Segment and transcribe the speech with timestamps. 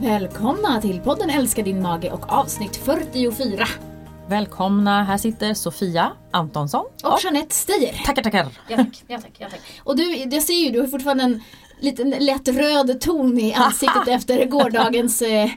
[0.00, 3.64] Välkomna till podden Älska din mage och avsnitt 44.
[4.28, 8.02] Välkomna, här sitter Sofia Antonsson Och Jeanette Steyer.
[8.04, 8.46] tackar tackar.
[8.68, 9.60] Ja tack, ja tack, ja tack.
[9.84, 11.42] Och du, jag ser ju, du har fortfarande en
[11.80, 15.50] liten lätt röd ton i ansiktet efter gårdagens eh,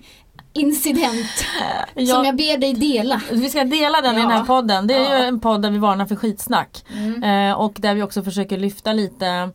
[0.53, 1.45] incident.
[1.93, 2.25] Som Ja.
[2.25, 3.21] jag ber dig dela.
[3.31, 4.45] Vi ska dela den i den här Ja.
[4.45, 4.87] podden.
[4.87, 5.19] Det är Ja.
[5.19, 6.85] ju en podd där vi varnar för skitsnack.
[7.23, 9.49] Eh, och där vi också försöker lyfta lite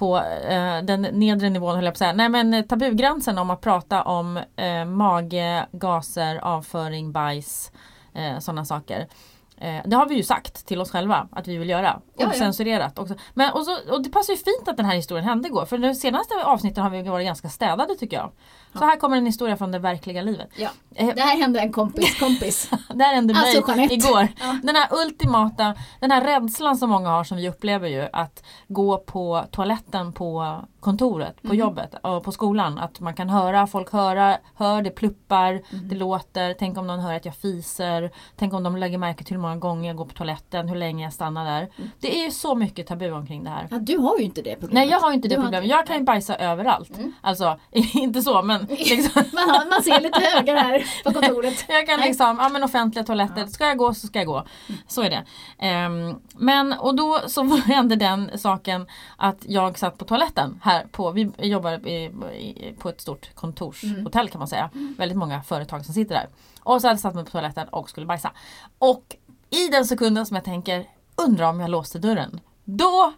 [0.00, 2.12] på eh, den nedre nivån höll jag på att säga.
[2.12, 7.72] Nej men tabugränsen om att prata om eh, mage, gaser, avföring, bajs,
[8.14, 9.08] eh, sådana saker.
[9.56, 12.00] Eh, det har vi ju sagt till oss själva att vi vill göra.
[12.16, 12.28] Ja, ja.
[12.28, 13.14] Ocensurerat också.
[13.34, 15.64] Men, och, så, och det passar ju fint att den här historien hände igår.
[15.64, 18.32] För de senaste avsnitten har vi varit ganska städade tycker jag.
[18.72, 20.48] Så här kommer en historia från det verkliga livet.
[20.56, 20.68] Ja.
[20.94, 22.70] Eh, Det här hände en kompis kompis.
[22.94, 23.94] det här hände mig Alltså, Jeanette.
[23.94, 24.28] igår.
[24.40, 24.56] Ja.
[24.62, 28.98] Den här ultimata, den här rädslan som många har som vi upplever ju att gå
[28.98, 31.56] på toaletten på kontoret, på Mhm.
[31.56, 32.78] jobbet och på skolan.
[32.78, 35.88] Att man kan höra, folk höra, hör det pluppar, Mhm.
[35.88, 36.54] det låter.
[36.58, 38.10] Tänk om någon hör att jag fiser.
[38.36, 41.04] Tänk om de lägger märke till hur många gånger jag går på toaletten, hur länge
[41.04, 41.60] jag stannar där.
[41.76, 41.90] Mm.
[42.00, 43.68] Det är ju så mycket tabu omkring det här.
[43.70, 44.72] Ja, du har ju inte det problemet.
[44.74, 45.64] Nej jag har inte det Du problemet.
[45.64, 46.98] inte- Jag kan ju bajsa överallt.
[46.98, 47.12] Mm.
[47.20, 47.58] Alltså
[47.94, 51.64] inte så men liksom, Man, man ser lite högar här på kontoret.
[51.68, 54.46] Jag kan liksom, ja men offentliga toaletter, ska jag gå så ska jag gå.
[54.86, 55.24] Så är det.
[55.58, 61.10] Ehm, men och då så hände den saken att jag satt på toaletten här på,
[61.10, 64.70] vi jobbar i, i, på ett stort kontorshotell kan man säga.
[64.98, 66.28] Väldigt många företag som sitter där.
[66.62, 68.32] Och så hade jag satt mig på toaletten och skulle bajsa.
[68.78, 69.16] Och
[69.50, 70.84] i den sekunden som jag tänker,
[71.16, 72.40] undrar om jag låste dörren.
[72.64, 73.12] Då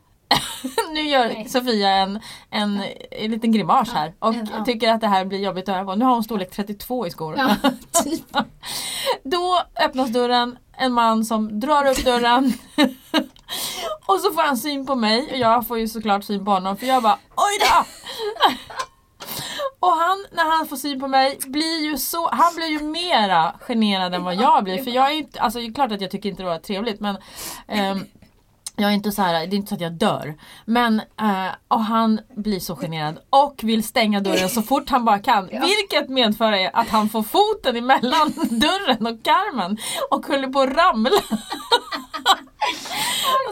[0.93, 1.49] nu gör Nej.
[1.49, 4.65] Sofia en, en, en liten grimas här och ja.
[4.65, 5.95] tycker att det här blir jobbigt att på.
[5.95, 7.35] Nu har hon storlek 32 i skor.
[7.39, 7.57] Ja,
[8.05, 8.37] typ.
[9.23, 12.53] Då öppnas dörren, en man som drar upp dörren
[14.07, 16.77] och så får han syn på mig och jag får ju såklart syn på honom
[16.77, 17.85] för jag bara oj då!
[19.81, 23.55] Och han, när han får syn på mig, blir ju så, han blir ju mera
[23.61, 24.85] generad än vad jag blir.
[24.85, 27.01] För jag är inte, alltså det är klart att jag tycker inte det var trevligt
[27.01, 27.17] men
[27.69, 28.07] ehm,
[28.77, 30.35] jag är inte så här, det är inte så att jag dör.
[30.65, 35.19] Men, eh, och han blir så generad och vill stänga dörren så fort han bara
[35.19, 35.49] kan.
[35.53, 35.61] Ja.
[35.67, 39.79] Vilket medför att han får foten emellan dörren och karmen
[40.11, 41.11] och håller på att ramla.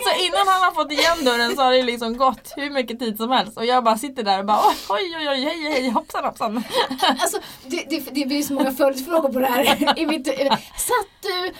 [0.04, 3.16] Så innan han har fått igen dörren så har det liksom gått hur mycket tid
[3.16, 6.24] som helst och jag bara sitter där och bara oj oj oj hej hej hoppsan
[6.24, 6.56] hoppsan.
[7.00, 9.98] Alltså, det, det, det blir så många följdfrågor på det här.
[9.98, 10.26] I mitt,
[10.76, 11.52] satt du,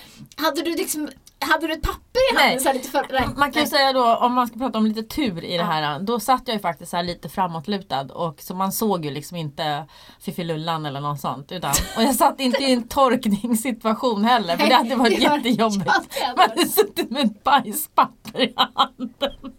[0.44, 1.09] hade du liksom,
[1.41, 2.61] hade du ett papper i handen?
[2.61, 3.28] Så lite för, nej.
[3.37, 5.99] Man kan ju säga då om man ska prata om lite tur i det här.
[6.01, 9.87] Då satt jag ju faktiskt här lite framåtlutad och så man såg ju liksom inte
[10.21, 11.53] Fiffilullan eller något sånt.
[11.53, 15.37] Utan, och jag satt inte i en torkningssituation heller för det hade varit Det var-
[15.37, 15.87] jättejobbigt.
[16.37, 19.33] Man hade suttit med ett bajspapper i handen.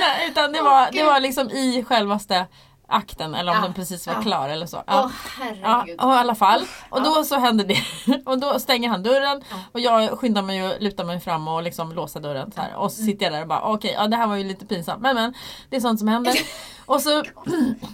[0.00, 2.46] Nej, utan det var, det var liksom i självaste
[2.94, 4.22] akten eller om Ja, den precis var ja.
[4.22, 4.76] klar eller så.
[4.76, 4.82] Ja.
[4.86, 5.10] Ja,
[5.40, 6.00] herregud.
[6.00, 6.60] och i alla fall.
[6.90, 7.04] Och Ja.
[7.04, 7.78] då så hände det.
[8.26, 9.56] Och då stänger han dörren Ja.
[9.72, 12.74] och jag skyndar mig och lutar mig fram och liksom låser dörren så här.
[12.76, 15.02] Och så sitter jag där och bara okej, ja det här var ju lite pinsamt
[15.02, 15.34] men men
[15.70, 16.34] det är sånt som händer.
[16.86, 17.22] Och så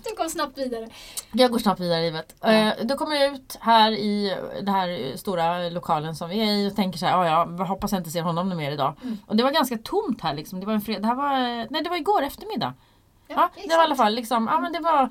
[0.04, 0.88] Du kom snabbt vidare.
[1.32, 2.34] jag går snabbt vidare i livet.
[2.44, 6.68] Eh, då kommer jag ut här i den här stora lokalen som vi är i
[6.70, 8.94] och tänker så här, ja ja, hoppas jag inte ser honom mer idag.
[9.02, 9.18] Mm.
[9.26, 10.60] Och det var ganska tomt här liksom.
[10.60, 11.30] Det var en fred- det här var,
[11.72, 12.74] nej det var igår eftermiddag.
[13.34, 13.76] Ja, det exakt.
[13.76, 15.10] var i alla fall liksom, ja men det var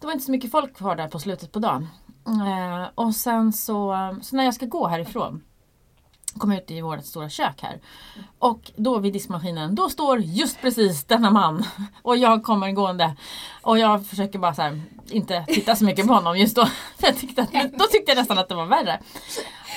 [0.00, 1.88] Det var inte så mycket folk kvar där på slutet på dagen.
[2.26, 5.42] Eh, och sen så, så när jag ska gå härifrån
[6.38, 7.80] kom jag ut i vårt stora kök här.
[8.38, 11.64] Och då vid diskmaskinen, då står just precis denna man.
[12.02, 13.16] Och jag kommer gående.
[13.62, 16.66] Och jag försöker bara så här, inte titta så mycket på honom just då.
[16.98, 19.00] För jag tyckte att, då tyckte jag nästan att det var värre.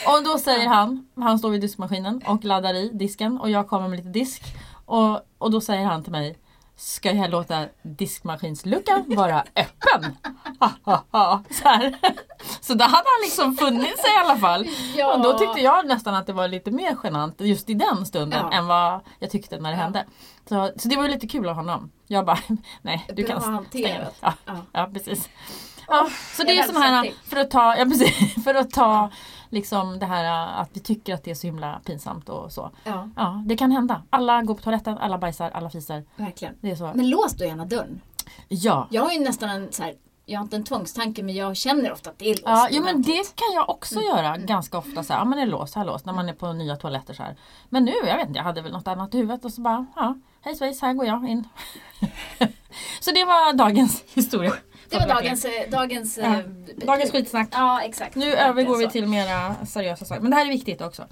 [0.08, 3.88] Och då säger han, han står vid diskmaskinen och laddar i disken och jag kommer
[3.88, 4.44] med lite disk.
[4.86, 6.38] Och, och då säger han till mig
[6.80, 10.18] Ska jag låta diskmaskinsluckan vara öppen?
[10.60, 11.44] Ha, ha, ha.
[11.50, 11.98] Så, här.
[12.62, 14.68] så då hade han liksom funnit sig i alla fall.
[14.96, 15.14] Ja.
[15.14, 18.46] Och då tyckte jag nästan att det var lite mer genant just i den stunden
[18.52, 18.58] Ja.
[18.58, 19.84] än vad jag tyckte när det Ja.
[19.84, 20.06] hände.
[20.50, 21.92] Så, så det var lite kul av honom.
[22.08, 22.40] Jag bara,
[22.82, 23.56] nej du Bra kan stänga.
[23.56, 24.16] hanterat.
[24.22, 24.34] Ja,
[24.72, 24.90] Ja.
[24.94, 25.30] precis.
[25.88, 29.12] Ja, så det är sån här, för att ta, ja, precis, för att ta
[29.50, 32.72] liksom det här att vi tycker att det är så himla pinsamt och så.
[32.84, 34.04] Ja, Ja, det kan hända.
[34.10, 36.04] Alla går på toaletten, alla bajsar, alla fiser.
[36.16, 36.56] verkligen.
[36.62, 36.92] Det är så.
[36.96, 38.02] Men lås då gärna dörren.
[38.48, 38.88] Ja.
[38.92, 39.94] Jag har ju nästan en så här,
[40.26, 42.44] jag har inte en tvångstanke men jag känner ofta att det är låst.
[42.46, 45.04] Ja, jo, men det kan jag också göra ganska ofta.
[45.04, 47.14] Så här, ja det är låst, här är låst när man är på nya toaletter
[47.14, 47.36] så här.
[47.70, 49.86] Men nu, jag vet inte, jag hade väl något annat i huvudet och så bara,
[49.96, 51.48] ja, hej svejs, här går jag in.
[53.00, 54.54] så det var dagens historia.
[54.90, 56.36] Det var dagens, eh, dagens, Ja.
[56.36, 56.40] eh,
[56.86, 57.50] Dagens skitsnack.
[57.52, 58.16] Ja, exakt.
[58.16, 60.22] Nu övergår vi till mera seriösa saker.
[60.22, 61.06] Men det här är viktigt också.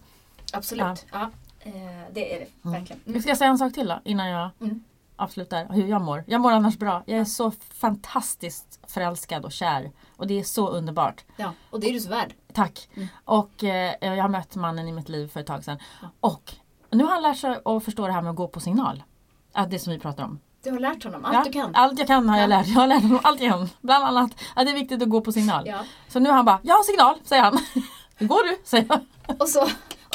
[0.54, 1.06] Absolut.
[1.12, 1.32] Ja.
[1.60, 1.72] eh,
[2.12, 2.80] det är det Mm.
[2.80, 3.02] verkligen.
[3.06, 4.50] Vi ska säga en sak till då innan jag...
[4.62, 4.84] Mm.
[5.18, 6.24] avslutar hur jag mår.
[6.28, 7.04] Jag mår annars bra.
[7.06, 9.92] Jag är så fantastiskt förälskad och kär.
[10.18, 11.24] Och det är så underbart.
[11.38, 12.34] Ja, och det är du så värd.
[12.54, 12.90] Tack.
[12.96, 13.08] Mm.
[13.26, 15.78] Och eh, jag har mött mannen i mitt liv för ett tag sedan.
[16.02, 16.08] Ja.
[16.20, 16.54] Och
[16.92, 19.04] nu har han lärt sig att förstå det här med att gå på signal.
[19.54, 20.40] Att det som vi pratar om.
[20.66, 21.76] Du har lärt honom allt Ja, du kan.
[21.76, 22.48] Allt jag kan har jag Ja.
[22.48, 22.68] lärt.
[22.68, 23.70] Jag har lärt honom allt jag kan.
[23.82, 25.68] Bland annat att det är viktigt att gå på signal.
[25.68, 25.78] Ja.
[26.10, 27.58] Så nu har han bara, jag har signal, säger han.
[28.16, 28.58] Hur går du?
[28.64, 29.00] Säger jag.
[29.42, 29.62] Och, så,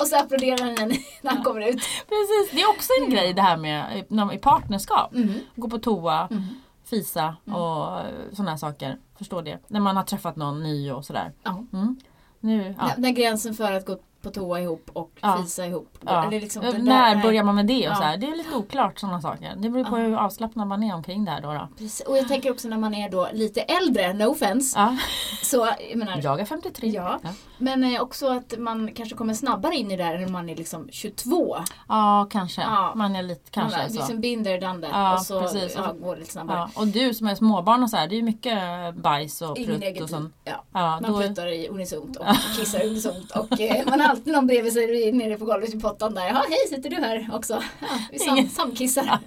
[0.00, 0.75] och så applåderar han
[1.23, 1.76] när han kommer ut.
[2.08, 5.14] Precis, det är också en grej det här med eh, i partnerskap.
[5.14, 5.32] Mm.
[5.56, 6.43] Gå på toa, Mm.
[6.85, 8.00] fisa och
[8.37, 8.99] sådana här saker.
[9.19, 9.58] Förstår det.
[9.69, 11.32] När man har träffat någon ny och sådär.
[11.43, 11.64] Ja.
[11.73, 11.97] Mm.
[12.41, 12.91] Nu, ja.
[12.97, 15.38] När gränsen för att gå på toa ihop och Ja.
[15.43, 15.99] fisa ihop.
[16.06, 16.26] Ja.
[16.26, 17.88] Eller liksom det När är- börjar man med det?
[17.88, 17.96] Och Ja.
[17.96, 18.17] så här?
[18.17, 19.52] Det är lite oklart sådana saker.
[19.56, 20.02] Det beror på Ja.
[20.02, 21.52] hur avslappnad man är omkring det här då.
[21.52, 21.69] då.
[21.78, 22.00] Precis.
[22.06, 24.78] Och jag tänker också när man är då lite äldre, no offense.
[24.78, 24.96] Ja.
[25.43, 26.88] Så, jag menar, Jag är 53.
[26.88, 27.19] Ja.
[27.58, 30.56] Men eh, också att man kanske kommer snabbare in i det här när man är
[30.56, 31.56] liksom 22.
[31.88, 32.62] ja, kanske.
[32.94, 33.96] Man är lite kanske man så.
[33.96, 34.90] liksom binder done that.
[34.93, 35.75] Ja, och så precis.
[35.76, 36.69] Ja, går det lite snabbare.
[36.75, 40.00] Och du som är småbarn och så här, det är ju mycket bajs och prutt
[40.02, 40.34] och sånt.
[40.44, 40.64] Ja.
[40.73, 42.26] Ja, Man då, pruttar i unisont och
[42.56, 46.26] kissar unisont och eh, man alltid någon bredvid sig nere på golvet i pottan där.
[46.26, 47.62] Ja, hej sitter du här också?
[47.80, 49.18] Ja, vi sam, samkissar.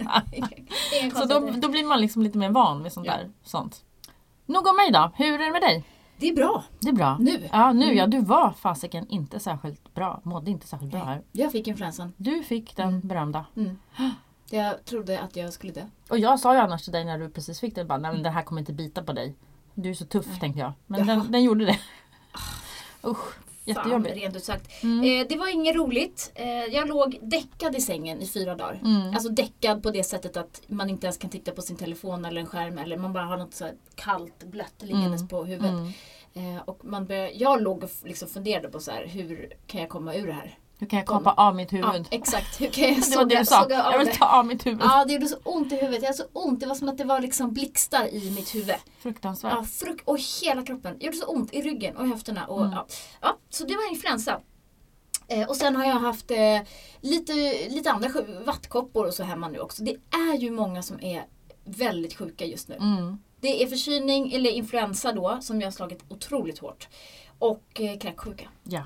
[1.16, 3.14] Så då, då blir man liksom lite mer van vid sånt Ja.
[3.18, 3.30] där.
[3.44, 3.84] Sånt.
[4.46, 5.12] Nog om mig då.
[5.16, 5.84] Hur är det med dig?
[6.18, 6.64] Det är bra.
[6.80, 7.18] Det är bra.
[7.20, 7.50] Nu.
[7.52, 7.98] Ja, nu Mm.
[7.98, 8.08] ja.
[8.08, 10.22] Du var fasiken inte särskilt bra.
[10.24, 11.22] Mådde inte särskilt bra här.
[11.32, 12.14] Jag fick influensan.
[12.18, 13.02] Du fick den Mm.
[13.08, 13.46] berömda.
[13.58, 13.78] Mm.
[14.50, 15.82] Jag trodde att jag skulle dö.
[16.10, 18.24] Och jag sa ju annars till dig när du precis fick det, bara, nej men
[18.24, 19.36] det här kommer inte bita på dig.
[19.74, 20.40] Du är så tuff Nej.
[20.40, 20.72] tänkte jag.
[20.88, 21.16] Men Jaha.
[21.18, 21.80] den, den gjorde det.
[23.08, 23.34] Usch,
[23.74, 24.84] Fan, rent ut sagt.
[24.84, 25.22] Mm.
[25.22, 26.32] Eh, det var inget roligt.
[26.36, 28.80] Eh, jag låg däckad i sängen i fyra dagar.
[28.86, 29.14] Mm.
[29.14, 32.42] Alltså däckad på det sättet att man inte ens kan titta på sin telefon eller
[32.42, 35.28] en skärm eller man bara har något så kallt blött liggandes Mm.
[35.28, 35.72] på huvudet.
[36.36, 36.56] Mm.
[36.56, 39.90] Eh, och man började, jag låg och liksom funderade på så här, hur kan jag
[39.90, 40.58] komma ur det här?
[40.84, 41.86] Hur kan jag kapa av mitt huvud?
[41.86, 43.62] Ja, exakt, hur kan jag det var det såga, du sa.
[43.62, 44.82] såga Jag vill ta av mitt huvud.
[44.84, 46.02] Ja, det gjorde så ont i huvudet.
[46.02, 46.60] Jag hade så ont.
[46.60, 48.76] Det var som att det var liksom blixtar i mitt huvud.
[49.00, 49.54] Fruktansvärt.
[49.56, 50.96] Ja, frukt och hela kroppen.
[51.00, 52.46] Det gjorde så ont i ryggen och höfterna.
[52.46, 52.72] Och, Mm.
[52.74, 52.86] ja.
[53.22, 54.40] Ja, så det var influensa.
[55.28, 56.38] Eh, och sen har jag haft eh,
[57.02, 57.34] lite,
[57.70, 58.10] lite andra
[58.46, 59.84] vattkoppor och så hemma nu också.
[59.84, 61.24] Det är ju många som är
[61.66, 62.76] väldigt sjuka just nu.
[62.76, 63.18] Mm.
[63.42, 66.88] Det är förkylning eller influensa då som jag har slagit otroligt hårt.
[67.40, 68.48] Och eh, kräksjuka.
[68.64, 68.82] Ja.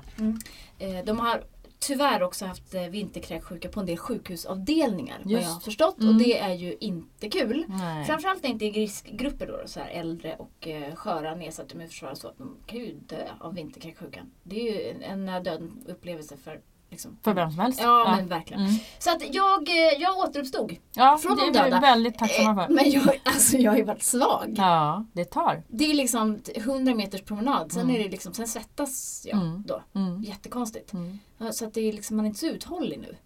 [0.78, 1.44] Eh, de har
[1.78, 5.44] tyvärr också haft eh, vinterkräksjuka på en del sjukhusavdelningar vad Just.
[5.44, 6.00] jag har förstått.
[6.00, 6.14] Mm.
[6.14, 7.64] Och det är ju inte kul.
[7.68, 8.04] Nej.
[8.04, 12.38] Framförallt inte i riskgrupper då, så här äldre och eh, sköra nedsatta immunförsvar så att
[12.38, 14.30] de kan ju dö av vinterkräksjukan.
[14.42, 16.60] Det är ju en, döden upplevelse för
[16.90, 17.18] liksom.
[17.22, 17.80] För vem som helst.
[17.82, 18.62] Ja, men verkligen.
[18.62, 18.74] Mm.
[18.98, 20.76] Så att jag, eh, jag återuppstod.
[20.94, 21.80] ja från det de är vi döda.
[21.80, 22.74] väldigt tacksamma Eh, för.
[22.74, 24.54] Men jag, alltså, jag har ju varit svag.
[24.56, 25.62] Ja, det tar.
[25.68, 27.72] Det är liksom 100 meters promenad.
[27.72, 27.94] Sen, Mm.
[27.96, 29.62] är det liksom, sen svettas jag Mm.
[29.66, 29.82] då.
[29.94, 30.22] Mm.
[30.22, 30.92] Jättekonstigt.
[30.92, 31.18] Mm.
[31.38, 33.16] Ja, Så att det är liksom, man är inte så uthållig nu.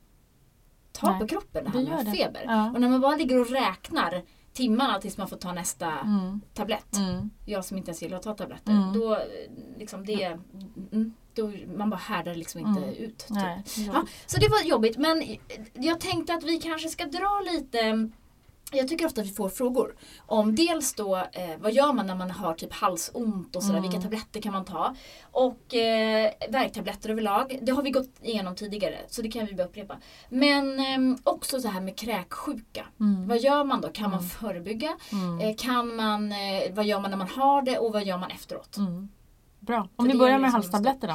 [0.93, 2.12] Ta Nej, på kroppen det här med det.
[2.12, 2.43] feber.
[2.47, 2.70] Ja.
[2.75, 4.23] Och när man bara ligger och räknar
[4.53, 6.41] timmarna tills man får ta nästa Mm.
[6.55, 6.97] tablett.
[6.97, 7.31] Mm.
[7.47, 8.94] Jag som inte ens gillar att ta tabletter.
[8.94, 9.20] Då, eh,
[9.79, 10.38] liksom det,
[11.34, 12.94] då man bara härdar liksom inte Mm.
[12.94, 13.19] ut.
[13.19, 13.31] Typ.
[13.31, 13.62] Nej.
[13.93, 15.37] Ja, så det var jobbigt men
[15.75, 18.08] jag tänkte att vi kanske ska dra lite
[18.75, 19.94] jag tycker ofta att vi får frågor
[20.26, 23.90] om dels då eh, vad gör man när man har typ halsont och sådär, Mm.
[23.90, 24.94] vilka tabletter kan man ta?
[25.31, 29.67] Och eh, värktabletter överlag, det har vi gått igenom tidigare så det kan vi bara
[29.67, 29.96] upprepa.
[30.28, 32.87] Men eh, också så här med kräksjuka.
[33.00, 33.28] Mm.
[33.28, 33.88] Vad gör man då?
[33.88, 34.31] Kan man Mm.
[34.31, 34.96] förebygga?
[35.12, 35.40] Mm.
[35.40, 38.30] Eh, kan man, eh, vad gör man när man har det och vad gör man
[38.30, 38.76] efteråt?
[39.66, 39.88] Bra.
[39.97, 41.14] Om vi börjar med halstabletterna.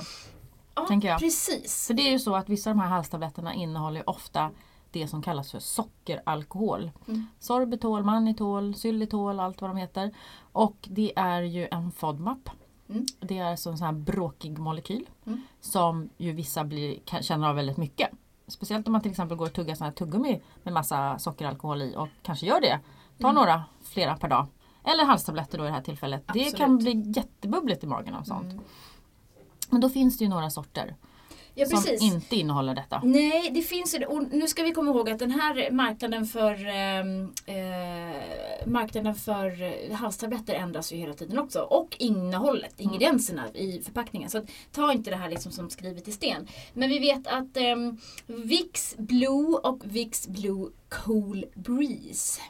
[0.75, 1.19] Ja, tänker jag.
[1.19, 1.87] precis.
[1.87, 4.51] För det är ju så att vissa av de här halstabletterna innehåller ofta
[4.91, 6.91] det som kallas för sockeralkohol.
[7.07, 7.27] Mm.
[7.39, 10.11] Sorbitol, mannitol, xylitol, allt vad de heter.
[10.51, 12.49] Och det är ju en FODMAP.
[12.89, 13.05] Mm.
[13.19, 15.41] Det är så en sån här bråkig molekyl Mm.
[15.61, 18.09] som ju vissa blir, kan, känner av väldigt mycket.
[18.47, 21.95] Speciellt om man till exempel går och tuggar sån här tuggummi med massa sockeralkohol i
[21.95, 22.79] och kanske gör det.
[23.19, 23.35] Ta Mm.
[23.35, 24.47] några, flera per dag.
[24.87, 26.23] Eller halstabletter då i det här tillfället.
[26.25, 26.55] Det Absolut.
[26.55, 28.53] kan bli jättebubbligt i magen av sånt.
[28.53, 28.63] Mm.
[29.69, 30.95] Men då finns det ju några sorter
[31.59, 32.01] Ja, som precis.
[32.01, 33.01] inte innehåller detta.
[33.03, 37.33] Nej, det finns och nu ska vi komma ihåg att den här marknaden för ehm,
[37.45, 41.59] eh, marknaden för eh, halstabletter ändras ju hela tiden också.
[41.59, 42.93] Och innehållet, Mm.
[42.93, 44.29] ingredienserna i förpackningen.
[44.29, 46.47] Så att, ta inte det här liksom som skrivet i sten.
[46.73, 52.41] Men vi vet att ehm, Vicks Blue och Vicks Blue Cool Breeze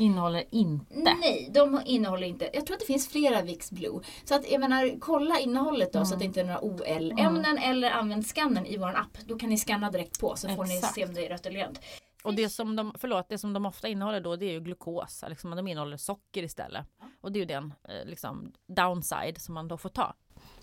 [0.00, 0.94] Innehåller inte.
[0.94, 2.50] Nej, de innehåller inte.
[2.52, 4.00] Jag tror att det finns flera Vicks Blue.
[4.24, 7.90] Så att jag menar, kolla innehållet då så att det inte är några OL-ämnen eller
[7.90, 9.18] använd skannen i vår app.
[9.26, 11.58] Då kan ni skanna direkt på så får ni se om det är rött eller
[11.58, 11.80] grönt.
[12.24, 15.24] Och det som, de, förlåt, det som de ofta innehåller då det är ju glukos.
[15.28, 16.86] Liksom, de innehåller socker istället.
[17.20, 20.14] Och det är ju den eh, liksom, downside som man då får ta.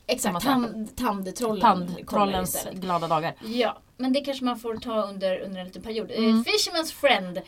[0.08, 1.62] Exakt, tand, tandtrollen.
[1.62, 3.36] Tandtrollens glada dagar.
[3.46, 6.12] Ja, men det kanske man får ta under, under en liten period.
[6.12, 6.30] Mm.
[6.30, 7.42] Eh, Fisherman's Friend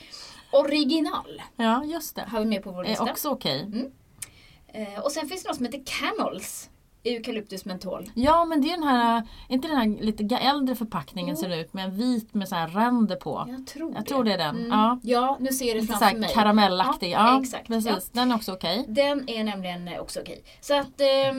[0.54, 2.26] Original Ja, just det.
[2.28, 3.04] har vi med på vår Är lista.
[3.04, 3.90] också okej.
[4.68, 6.70] Eh, och sen finns det något som heter Camels.
[7.06, 8.10] Eucalyptus mentol.
[8.16, 11.74] Ja men det är den här, inte den här lite äldre förpackningen ser det ut
[11.74, 13.46] med en vit med så här ränder på.
[13.50, 14.56] Jag tror Jag tror det är den.
[14.58, 14.70] Mm.
[14.70, 15.00] Ja.
[15.04, 16.30] ja, nu ser jag det Lite framför mig.
[16.34, 17.12] karamellaktig.
[17.12, 17.68] Ja, Ja, exakt.
[17.68, 17.92] precis.
[17.92, 18.00] Ja.
[18.22, 18.86] Den är också okej.
[18.88, 20.44] Den är nämligen också okej.
[20.62, 21.32] Så att t-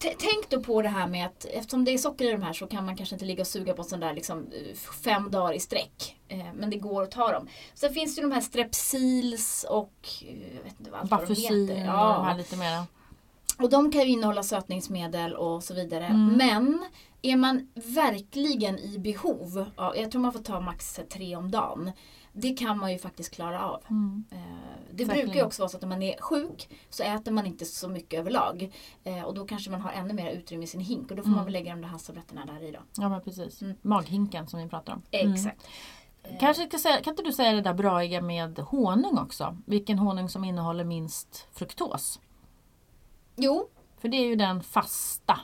[0.00, 2.66] Tänk då på det här med att eftersom det är socker i de här så
[2.66, 5.60] kan man kanske inte ligga och suga på sån där liksom, eh, fem dagar i
[5.60, 6.16] sträck.
[6.28, 7.48] Eh, Men det går att ta dem.
[7.74, 9.92] Sen finns det ju de här strepsils och
[10.22, 11.60] eh, jag vet inte vad allt de heter.
[11.60, 12.34] och de här Ja.
[12.38, 12.86] lite mera.
[13.58, 16.06] Och de kan ju innehålla sötningsmedel och så vidare.
[16.06, 16.26] Mm.
[16.36, 16.84] Men
[17.22, 21.92] är man verkligen i behov, ja, jag tror man får ta max tre om dagen.
[22.32, 23.80] Det kan man ju faktiskt klara av.
[23.90, 24.24] Mm.
[24.30, 24.38] Eh,
[24.92, 25.26] Det Verkligen.
[25.26, 27.88] brukar ju också vara så att när man är sjuk så äter man inte så
[27.88, 28.72] mycket överlag.
[29.04, 31.30] Eh, Och då kanske man har ännu mer utrymme i sin hink och då får
[31.30, 31.44] man Mm.
[31.44, 32.78] väl lägga de där halstabletterna där i då.
[32.96, 33.62] Ja men precis.
[33.62, 33.76] Mm.
[33.82, 35.02] Maghinken som vi pratar om.
[35.10, 35.34] Mm.
[35.34, 35.66] Exakt.
[36.22, 39.56] Eh, Kanske ska säga, kan inte du säga det där braiga med honung också?
[39.66, 42.20] Vilken honung som innehåller minst fruktos?
[43.36, 43.68] Jo,
[43.98, 45.40] För det är ju den fasta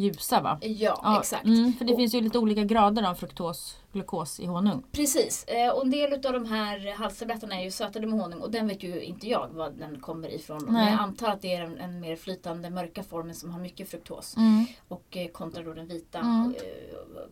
[0.00, 0.58] ljusa va?
[0.62, 1.44] ja, exakt.
[1.44, 4.82] Mm, för det Och- finns ju lite olika grader av fruktos, glukos i honung.
[4.92, 8.50] Precis, eh, och en del av de här halstabletterna är ju sötade med honung och
[8.50, 10.64] den vet ju inte jag var den kommer ifrån.
[10.64, 10.90] Men Nej.
[10.92, 14.36] jag antar att det är en, en mer flytande mörka formen som har mycket fruktos.
[14.36, 14.66] Mm.
[14.88, 16.54] Och eh, kontra då den vita, Mm.
[16.54, 16.60] eh,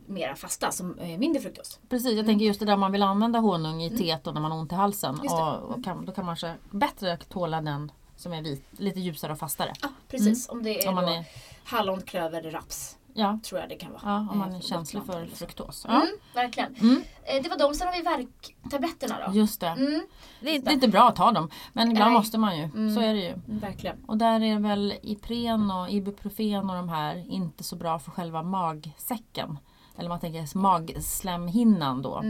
[0.07, 1.79] mera fasta som är mindre fruktos.
[1.89, 4.51] Precis, jag tänker just det där man vill använda honung i teet och när man
[4.53, 5.15] har ont i halsen.
[5.15, 5.33] Mm.
[5.33, 9.33] Och, och kan, då kan man kanske bättre tåla den som är vit, lite ljusare
[9.33, 9.73] och fastare.
[9.83, 10.49] Ja, precis.
[10.49, 11.25] Om det är, Om man är,
[11.65, 12.97] hallon, klöver, raps.
[13.15, 14.03] ja, Tror jag det kan vara.
[14.05, 15.85] ja, om man Eh, är känslig för fruktos.
[15.89, 15.95] Ja.
[15.95, 16.75] Mm, verkligen.
[16.75, 19.35] Mm, Eh, Det var de, sen har vi värktabletterna då.
[19.39, 19.67] just det.
[19.69, 20.07] Mm,
[20.41, 22.19] Det är, det är inte bra att ta dem, men ibland Nej.
[22.19, 22.63] måste man ju.
[22.65, 22.95] Mm.
[22.95, 23.35] Så är det ju.
[23.47, 24.05] verkligen.
[24.07, 28.43] Och där är väl Ipren och Ibuprofen och de här inte så bra för själva
[28.43, 29.59] magsäcken.
[29.99, 32.23] Eller man tänker magslemhinnan då.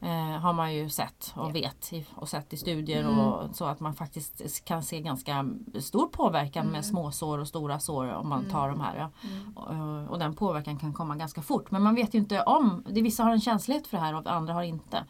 [0.00, 0.34] Mm.
[0.34, 3.18] Eh, har man ju sett och vet och sett i studier Mm.
[3.18, 5.46] och så att man faktiskt kan se ganska
[5.80, 6.72] stor påverkan Mm.
[6.72, 8.96] med småsår och stora sår om man tar de här.
[8.96, 9.10] Ja.
[9.28, 9.56] Mm.
[9.56, 11.70] Och, och den påverkan kan komma ganska fort.
[11.70, 14.26] Men man vet ju inte om, det, vissa har en känslighet för det här och
[14.26, 15.04] andra har inte.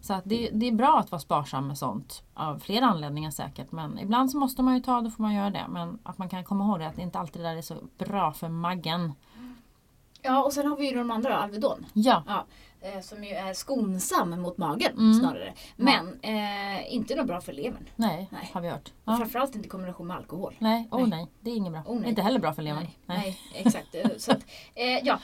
[0.00, 3.72] Så att det, det är bra att vara sparsam med sånt av flera anledningar säkert.
[3.72, 5.64] Men ibland så måste man ju ta, då får man göra det.
[5.68, 7.74] Men att man kan komma ihåg det, att det inte alltid det där är så
[7.98, 9.12] bra för magen.
[10.22, 11.86] Ja, och sen har vi ju de andra, Alvedon.
[11.92, 12.44] Ja,
[12.80, 15.14] Eh, som ju är skonsam mot magen Mm.
[15.20, 15.54] snarare.
[15.76, 17.88] Men eh, inte något bra för levern.
[17.96, 18.50] nej, Nej.
[18.54, 18.92] har vi hört.
[19.04, 19.16] Och Ja.
[19.16, 20.54] framförallt inte i kombination med alkohol.
[20.58, 21.08] Nej, oh, Nej.
[21.10, 21.26] nej.
[21.40, 21.82] det är inget bra.
[21.86, 22.08] Oh.
[22.08, 22.86] Inte heller bra för levern.
[23.06, 23.38] Nej, nej.
[23.54, 23.94] exakt.
[24.18, 24.44] Så att,
[24.74, 25.18] eh, ja,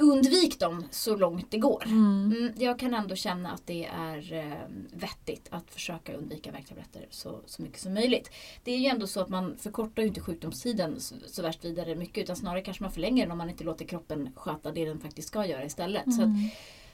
[0.00, 1.82] undvik dem så långt det går.
[1.86, 2.34] Mm.
[2.36, 7.40] Mm, jag kan ändå känna att det är eh, vettigt att försöka undvika värktabletter så,
[7.46, 8.30] så mycket som möjligt.
[8.64, 11.94] Det är ju ändå så att man förkortar ju inte sjukdomstiden så, så värst vidare
[11.94, 15.00] mycket utan snarare kanske man förlänger den om man inte låter kroppen sköta det den
[15.00, 16.04] faktiskt ska göra istället.
[16.14, 16.48] Så att, Mm.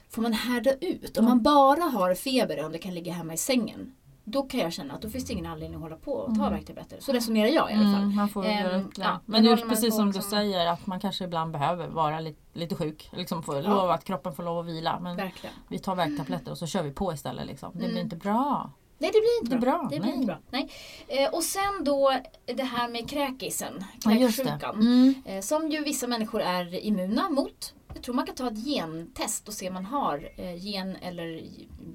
[0.09, 3.37] får man härda ut, om man bara har feber och det kan ligga hemma i
[3.37, 3.93] sängen
[4.29, 6.41] då kan jag känna att då finns det ingen anledning att hålla på och ta
[6.41, 6.53] Mm.
[6.53, 6.97] värktabletter.
[6.99, 8.01] Så resonerar jag i alla fall.
[8.03, 8.85] Mm, man får det.
[8.97, 12.19] ja, men det är precis som du liksom- säger att man kanske ibland behöver vara
[12.19, 13.09] lite, lite sjuk.
[13.13, 13.61] Liksom få Ja.
[13.61, 14.99] lov att kroppen får lov att vila.
[14.99, 15.55] Men Verkligen.
[15.67, 17.47] vi tar värktabletter och så kör vi på istället.
[17.47, 17.71] Liksom.
[17.73, 17.91] Det Mm.
[17.91, 18.71] blir inte bra.
[18.99, 19.71] Nej det blir inte Det bra.
[19.77, 20.15] bra, Det blir nej.
[20.15, 20.37] inte bra.
[20.49, 20.69] Nej.
[21.07, 22.13] Eh, och sen då
[22.45, 24.75] det här med kräkisen, Ja, kräksjukan.
[24.75, 25.13] Mm.
[25.25, 27.73] Eh, som ju vissa människor är immuna mot.
[27.93, 31.41] Jag tror man kan ta ett gentest och se om man har eh, gen eller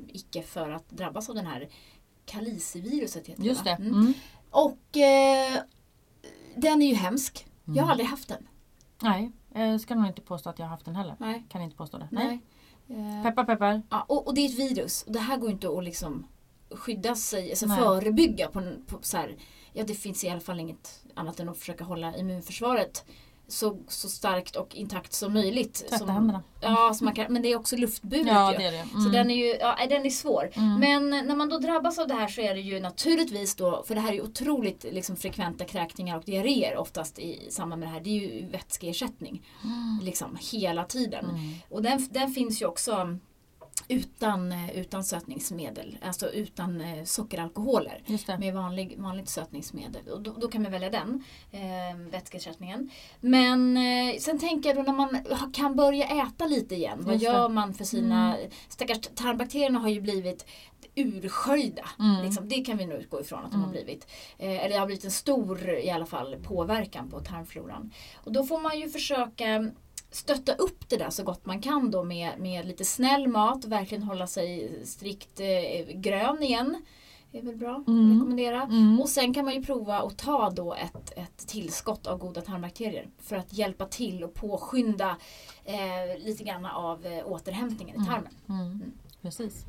[0.08, 1.68] icke för att drabbas av den här
[2.26, 3.26] kaliciviruset.
[3.26, 3.70] Heter Just det.
[3.70, 3.92] Mm.
[3.92, 4.14] Mm.
[4.50, 5.62] Och eh,
[6.56, 7.46] den är ju hemsk.
[7.64, 7.84] Jag Mm.
[7.84, 8.48] har aldrig haft den.
[9.02, 11.16] Nej, jag ska nog inte påstå att jag har haft den heller.
[11.18, 11.44] Nej.
[11.48, 12.08] Kan inte påstå det.
[12.10, 12.40] Nej.
[12.88, 13.82] Eh, Peppar peppar.
[13.90, 15.02] Ja, och, och det är ett virus.
[15.02, 16.26] Och det här går inte att liksom
[16.70, 17.78] skydda sig, alltså Nej.
[17.78, 19.36] förebygga på, på så här,
[19.72, 23.04] Ja det finns i alla fall inget annat än att försöka hålla immunförsvaret
[23.48, 25.74] så, så starkt och intakt som möjligt.
[25.74, 26.42] Tvätta som, händerna.
[26.60, 28.58] Ja, som man kan, men det är också luftburet Ja, ju.
[28.58, 28.84] det är det.
[28.92, 29.12] Så Mm.
[29.12, 30.50] den är ju ja, den är svår.
[30.54, 30.80] Mm.
[30.80, 33.94] Men när man då drabbas av det här så är det ju naturligtvis då, för
[33.94, 37.92] det här är ju otroligt liksom, frekventa kräkningar och diarréer oftast i samband med det
[37.92, 38.00] här.
[38.00, 39.46] Det är ju vätskeersättning.
[40.02, 41.24] Liksom hela tiden.
[41.24, 41.54] Mm.
[41.68, 43.18] Och den, den finns ju också
[43.88, 48.02] utan, eh, utan sötningsmedel, alltså utan eh, sockeralkoholer.
[48.26, 48.38] Det.
[48.38, 50.08] Med vanlig, vanligt sötningsmedel.
[50.08, 52.90] Och då, då kan man välja den eh, vätskeersättningen.
[53.20, 56.98] Men eh, sen tänker jag då när man kan börja äta lite igen.
[57.02, 57.32] Vad Just det.
[57.32, 58.36] gör man för sina...
[58.68, 60.46] Stackars tarmbakterierna har ju blivit
[60.94, 61.84] ursköljda.
[61.98, 62.24] Mm.
[62.24, 63.72] Liksom, det kan vi nog utgå ifrån att de har Mm.
[63.84, 64.06] blivit.
[64.38, 67.90] Eh, eller det har blivit en stor i alla fall påverkan på tarmfloran.
[68.24, 69.70] Och då får man ju försöka
[70.12, 73.72] stötta upp det där så gott man kan då med, med lite snäll mat och
[73.72, 76.82] verkligen hålla sig strikt eh, grön igen.
[77.32, 77.84] är väl bra.
[77.86, 78.14] Mm.
[78.14, 78.62] Rekommendera.
[78.62, 79.00] Mm.
[79.00, 83.08] Och sen kan man ju prova att ta då ett, ett tillskott av goda tarmbakterier
[83.18, 85.16] för att hjälpa till och påskynda
[85.64, 88.34] eh, lite grann av eh, återhämtningen i tarmen.
[88.48, 88.92] Mm.
[89.22, 89.64] Precis.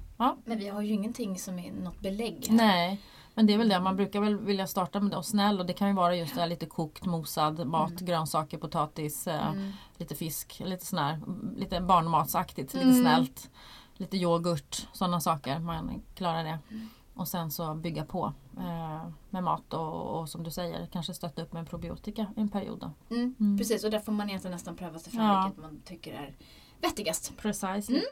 [0.45, 2.55] Men vi har ju ingenting som är något belägg här.
[2.55, 3.01] Nej,
[3.35, 3.79] men det är väl det.
[3.79, 6.41] Man brukar väl vilja starta med och snäll och det kan ju vara just det
[6.41, 9.71] här lite kokt, mosad mat, grönsaker, potatis, eh, Mm.
[9.97, 11.19] lite fisk, lite sån här,
[11.57, 13.01] lite barnmatsaktigt, lite Mm.
[13.01, 13.49] snällt.
[13.97, 15.59] Lite yoghurt, sådana saker.
[15.59, 16.59] Man klarar det.
[16.71, 16.89] Mm.
[17.15, 21.41] Och sen så bygga på eh, med mat och, och som du säger kanske stötta
[21.43, 22.89] upp med probiotika i en period.
[23.09, 23.35] Mm.
[23.39, 23.57] Mm.
[23.57, 25.43] Precis, och där får man egentligen nästan pröva sig fram Ja.
[25.45, 26.35] vilket man tycker är
[26.81, 27.37] vettigast.
[27.37, 27.97] Precisely.
[27.97, 28.05] Mm.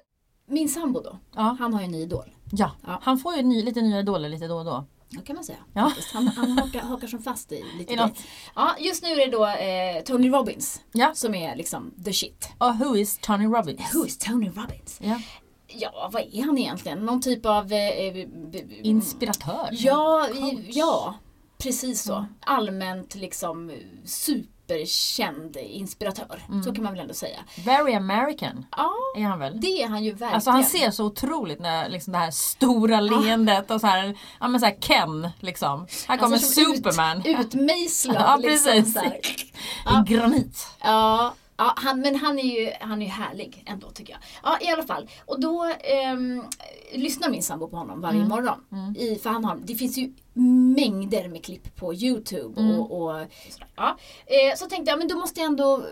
[0.45, 1.55] Min sambo då, Ja.
[1.59, 2.35] han har ju en ny idol.
[2.51, 2.99] ja, Ja.
[3.03, 4.85] han får ju ny, lite nya idoler lite då och då.
[5.11, 5.57] Det kan man säga.
[5.73, 5.91] Ja.
[6.13, 8.17] Han, han hakar, hakar som fast i lite I något.
[8.55, 11.11] Ja, just nu är det då eh, Tony Robbins Ja.
[11.13, 12.49] som är liksom the shit.
[12.57, 13.95] Och who is Tony Robbins?
[13.95, 14.99] Who is Tony Robbins?
[15.01, 15.21] Ja.
[15.67, 16.99] Ja, vad är han egentligen?
[17.05, 17.71] Någon typ av...
[17.73, 18.27] Eh, eh,
[18.83, 19.69] Inspiratör?
[19.71, 20.59] Ja, Coach.
[20.69, 21.15] ja,
[21.57, 22.25] precis så.
[22.39, 23.71] Allmänt liksom
[24.71, 26.41] superkänd inspiratör.
[26.49, 26.63] Mm.
[26.63, 27.39] Så kan man väl ändå säga.
[27.65, 29.61] Very American Ja, är han väl?
[29.61, 30.33] det är han ju verkligen.
[30.33, 34.47] Alltså han ser så otroligt när liksom det här stora leendet och så här, ja
[34.47, 35.87] men så här Ken liksom.
[36.07, 37.21] Här kommer Alltså, Superman.
[37.25, 38.15] Ut, utmejslad.
[38.21, 38.95] Ja, liksom, precis.
[38.95, 39.19] här.
[40.09, 40.67] I granit.
[40.81, 44.21] Ja, ja han, men han är ju han är ju härlig ändå tycker jag.
[44.43, 45.09] Ja, i alla fall.
[45.25, 46.43] Och då ehm,
[46.93, 48.29] lyssnar min sambo på honom varje Mm.
[48.29, 48.63] morgon.
[48.71, 48.95] Mm.
[48.97, 50.13] I, för han har, det finns ju
[50.75, 52.61] mängder med klipp på Youtube.
[52.61, 52.79] Mm.
[52.79, 53.67] Och, och sådär.
[53.75, 53.97] Ja.
[54.25, 55.83] Eh, så tänkte jag, men då måste jag ändå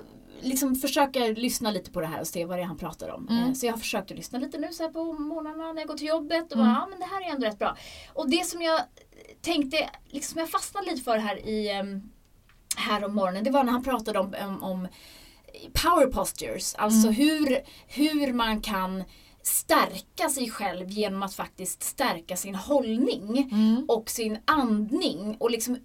[0.41, 3.27] liksom försöka lyssna lite på det här och se vad det är han pratar om.
[3.29, 3.43] Mm.
[3.47, 5.97] Eh, så jag har försökt att lyssna lite nu så på morgnarna när jag går
[5.97, 6.51] till jobbet.
[6.51, 6.67] Och Mm.
[6.67, 7.77] bara, ja men det här är ändå rätt bra.
[8.13, 8.79] Och det som jag
[9.41, 12.01] tänkte, liksom jag fastnade lite för här i ehm,
[12.77, 14.87] här om morgonen, det var när han pratade om, om, om
[15.73, 16.75] power postures.
[16.75, 17.13] Alltså Mm.
[17.15, 19.03] hur, hur man kan
[19.41, 23.85] stärka sig själv genom att faktiskt stärka sin hållning Mm.
[23.87, 25.77] och sin andning och liksom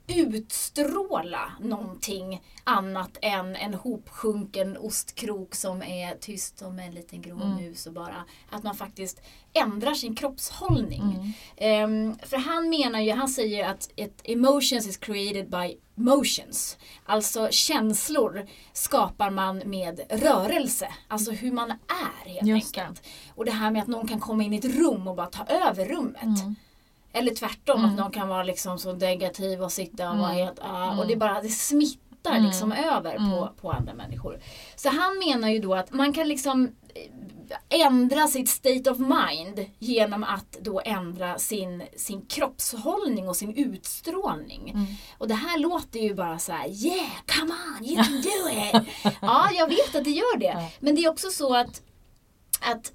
[0.59, 7.55] utstråla någonting annat än en hopsjunken ostkrok som är tyst som en liten grå Mm.
[7.57, 9.21] mus och bara att man faktiskt
[9.55, 11.03] ändrar sin kroppshållning.
[11.03, 11.33] Mm.
[11.57, 16.79] Ehm, för han menar ju, han säger att ett emotions is created by motions.
[17.07, 20.89] Alltså känslor skapar man med rörelse.
[21.09, 22.81] Alltså hur man är helt Just det.
[22.81, 23.03] enkelt.
[23.35, 25.45] Och det här med att någon kan komma in i ett rum och bara ta
[25.45, 26.23] över rummet.
[26.23, 26.55] Mm.
[27.13, 27.91] Eller tvärtom, Mm.
[27.91, 30.21] att någon kan vara liksom så negativ och sitta och Mm.
[30.23, 30.99] vara helt ah, Mm.
[30.99, 32.45] Och det bara det smittar Mm.
[32.45, 33.31] liksom över Mm.
[33.31, 34.41] på, på andra människor.
[34.77, 39.67] Så han menar ju då att man kan liksom eh, ändra sitt state of mind
[39.79, 44.71] genom att då ändra sin, sin kroppshållning och sin utstrålning.
[44.71, 44.87] Mm.
[45.19, 48.89] Och det här låter ju bara så här: yeah, come on, you can do it.
[49.23, 50.69] ja, jag vet att det gör det.
[50.81, 51.83] Men det är också så att,
[52.61, 52.93] att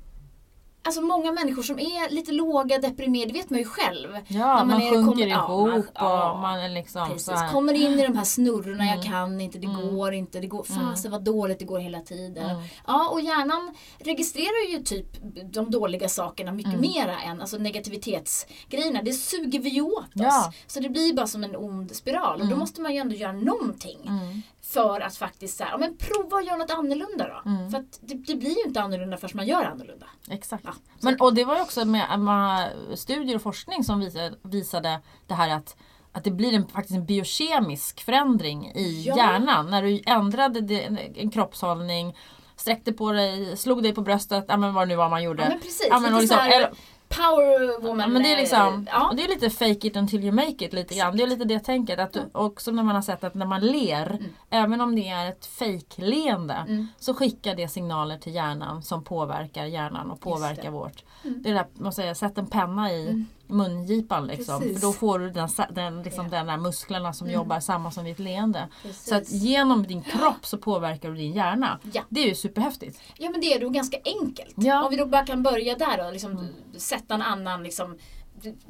[0.84, 4.08] Alltså många människor som är lite låga, deprimerade, det vet man ju själv.
[4.28, 7.26] Ja, När man, är- sjunker kommer- ja, ihop man- ja, och man är liksom Precis,
[7.26, 7.52] så här.
[7.52, 9.06] kommer in i de här snurrorna, jag Mm.
[9.12, 9.96] kan inte, det Mm.
[9.96, 12.50] går inte, det går, fasen vad dåligt det går hela tiden.
[12.50, 12.64] Mm.
[12.88, 15.08] Ja, och hjärnan registrerar ju typ
[15.54, 16.82] de dåliga sakerna mycket Mm.
[16.82, 19.02] mera än alltså negativitetsgrejerna.
[19.02, 20.10] Det suger vi åt oss.
[20.14, 20.54] Ja.
[20.68, 22.34] Så det blir bara som en ond spiral.
[22.34, 22.60] Och då Mm.
[22.60, 24.42] måste man ju ändå göra någonting Mm.
[24.62, 27.50] för att faktiskt så här, ja, men prova att göra något annorlunda då.
[27.50, 27.72] Mm.
[27.72, 30.06] För att det, det blir ju inte annorlunda förrän man gör annorlunda.
[30.30, 30.66] Exakt.
[30.76, 35.00] Ja, Men, och det var ju också med, med studier och forskning som visade, visade
[35.28, 35.76] det här att
[36.12, 39.18] att det blir en, faktiskt en biokemisk förändring i Ja.
[39.18, 39.70] hjärnan.
[39.70, 40.82] När du ändrade det,
[41.16, 42.16] en kroppshållning,
[42.56, 45.44] sträckte på dig, slog dig på bröstet, ja, men vad det nu var man gjorde.
[45.44, 46.72] Ja men precis, Ja, men lite och liksom, så här eller-
[47.10, 48.00] power woman.
[48.00, 49.10] Ja, men det är liksom, eh, ja.
[49.10, 51.18] och det är lite fake it until you make it lite grann.
[51.18, 52.00] Det är lite det tänket.
[52.00, 54.24] Att du, också när man har sett att när man ler, Mm.
[54.50, 56.88] även om det är ett fake-leende, Mm.
[57.00, 60.70] så skickar det signaler till hjärnan som påverkar hjärnan och påverkar det.
[60.70, 61.04] vårt.
[61.24, 61.42] Mm.
[61.42, 63.26] Det är det där, man säger, sätt en penna i Mm.
[63.50, 64.60] Mungipan liksom.
[64.62, 64.80] Precis.
[64.80, 66.32] För då får du den, den, liksom, Ja.
[66.38, 67.36] den där musklerna som Mm.
[67.36, 68.68] jobbar samma som vid ett leende.
[68.84, 69.06] Precis.
[69.10, 71.80] Så att genom din kropp så påverkar du din hjärna.
[71.94, 72.02] Ja.
[72.10, 73.00] Det är ju superhäftigt.
[73.18, 74.54] Ja men det är då ganska enkelt.
[74.58, 74.84] Ja.
[74.84, 76.46] Om vi då bara kan börja där och liksom Mm.
[76.78, 77.98] sätta en annan liksom,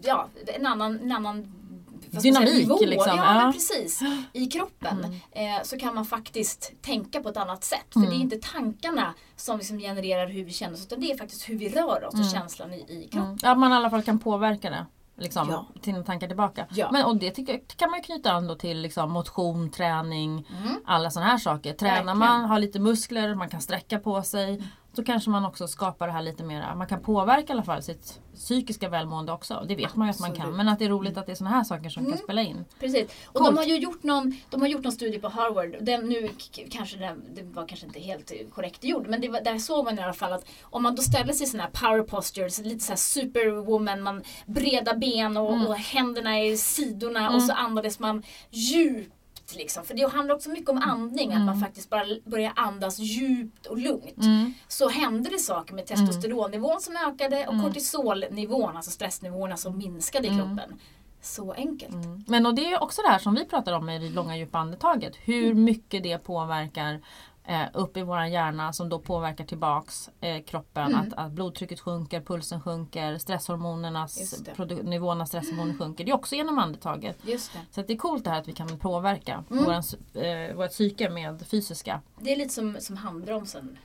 [0.02, 1.54] ja, en annan, en annan
[2.12, 2.78] Dynamik, säga, nivå.
[2.82, 3.18] liksom.
[3.18, 3.34] Ja.
[3.34, 4.00] Men precis.
[4.34, 7.86] I kroppen eh, så kan man faktiskt tänka på ett annat sätt.
[7.94, 8.10] För Mm.
[8.10, 11.50] det är inte tankarna som liksom genererar hur vi känner oss utan det är faktiskt
[11.50, 12.30] hur vi rör oss och Mm.
[12.32, 13.26] känslan i, i kroppen.
[13.28, 13.38] Mm.
[13.42, 14.86] Ja, man i alla fall kan påverka det.
[15.18, 15.66] Liksom, Ja.
[15.82, 16.66] Sina tankar tillbaka.
[16.70, 16.90] Ja.
[16.92, 20.76] Men, och det tycker, kan man ju knyta an till liksom, motion, träning, Mm.
[20.86, 21.74] alla sådana här saker.
[21.74, 22.18] Tränar Verkligen.
[22.18, 24.64] man, har lite muskler, man kan sträcka på sig.
[25.00, 27.84] Då kanske man också skapar det här lite mer, man kan påverka i alla fall
[27.84, 29.66] sitt psykiska välmående också.
[29.68, 30.38] Det vet man ju att man kan.
[30.42, 30.58] Absolut.
[30.58, 32.12] Men att det är roligt att det är sådana här saker som Mm.
[32.18, 32.66] kan spela in.
[32.80, 33.12] Precis.
[33.26, 33.46] Och Coolt.
[33.50, 35.76] de har ju gjort någon, de har gjort någon studie på Harvard.
[35.82, 36.30] Den, nu
[36.70, 39.08] kanske den, det var kanske inte helt korrekt gjord.
[39.08, 41.44] Men det var, där såg man i alla fall att om man då ställer sig
[41.44, 45.68] i sådana här power postures, lite så här superwoman, man breda ben och, Mm.
[45.68, 49.14] och händerna i sidorna och så andades man djupt.
[49.56, 49.84] Liksom.
[49.86, 53.78] För det handlar också mycket om andning, att man faktiskt bara börjar andas djupt och
[53.78, 54.18] lugnt.
[54.18, 54.54] Mm.
[54.68, 57.66] Så hände det saker med testosteronnivån som ökade och Mm.
[57.66, 60.40] kortisolnivån, alltså stressnivåerna som minskade i Mm.
[60.58, 60.80] kroppen.
[61.22, 61.94] Så enkelt.
[61.94, 62.24] Mm.
[62.28, 64.58] Men och det är också det här som vi pratar om i det långa djupa
[64.58, 65.16] andetaget.
[65.16, 65.64] Hur Mm.
[65.64, 67.02] mycket det påverkar
[67.46, 70.88] eh, upp i vår hjärna som då påverkar tillbaks eh, kroppen.
[70.94, 71.00] Mm.
[71.08, 74.42] Att, att blodtrycket sjunker, pulsen sjunker, stresshormonernas,
[74.84, 76.04] nivån av stresshormoner sjunker.
[76.06, 77.18] Det är också genom andetaget.
[77.72, 79.64] Så det är coolt det här att vi kan påverka Mm.
[79.66, 82.02] våran, eh, vårt psyke med fysiska.
[82.20, 83.78] Det är lite som, som handbromsen.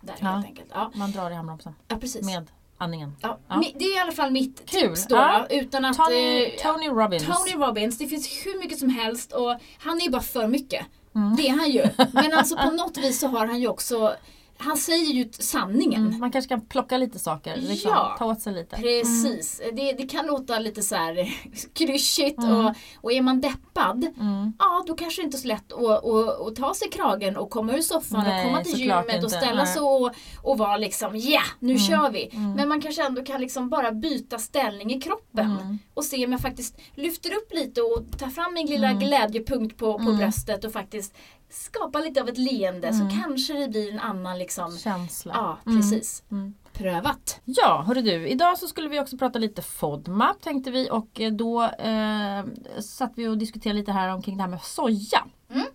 [0.00, 0.26] Där Ja.
[0.26, 0.68] helt enkelt.
[0.74, 2.26] Ja, Man drar i handbromsen ja precis.
[2.26, 3.16] med andningen.
[3.20, 3.38] Ja.
[3.48, 3.62] Ja.
[3.78, 4.80] Det är i alla fall mitt Kul.
[4.80, 5.16] tips då.
[5.16, 5.46] Ja.
[5.50, 7.24] Utan att, Tony, eh, Tony Robbins.
[7.24, 10.86] Tony Robbins, det finns hur mycket som helst och han är ju bara för mycket.
[11.16, 11.36] Mm.
[11.36, 11.88] Det är han ju.
[12.12, 14.14] Men alltså på något vis så har han ju också,
[14.58, 16.06] han säger ju sanningen.
[16.06, 16.18] Mm.
[16.20, 17.56] Man kanske kan plocka lite saker.
[17.56, 18.14] Liksom, Ja.
[18.18, 18.76] Ta åt sig lite.
[18.76, 19.60] Precis.
[19.72, 21.34] Det, det kan låta lite så här
[21.74, 22.66] klyschigt Mm.
[22.66, 24.52] och, och är man deppad, Mm.
[24.58, 27.50] ja då kanske det inte är så lätt att, att, att ta sig kragen och
[27.50, 30.10] komma ur soffan Nej, och komma till gymmet och ställa sig och,
[30.42, 32.28] och vara liksom ja, nu kör vi.
[32.32, 32.52] Mm.
[32.52, 35.78] Men man kanske ändå kan liksom bara byta ställning i kroppen Mm.
[35.94, 38.98] och se om jag faktiskt lyfter upp lite och tar fram min lilla Mm.
[38.98, 40.16] glädjepunkt på, på Mm.
[40.16, 41.14] bröstet och faktiskt
[41.56, 43.10] skapa lite av ett leende Mm.
[43.10, 45.32] så kanske det blir en annan liksom, Känsla.
[45.34, 45.78] ja Mm.
[45.80, 46.54] precis, Mm.
[46.72, 47.40] prövat.
[47.44, 48.28] Ja, hörru du.
[48.28, 52.44] Idag så skulle vi också prata lite FODMAP tänkte vi och eh, då eh,
[52.80, 55.24] satt vi och diskuterade lite här omkring det här med soja.
[55.50, 55.66] Mm.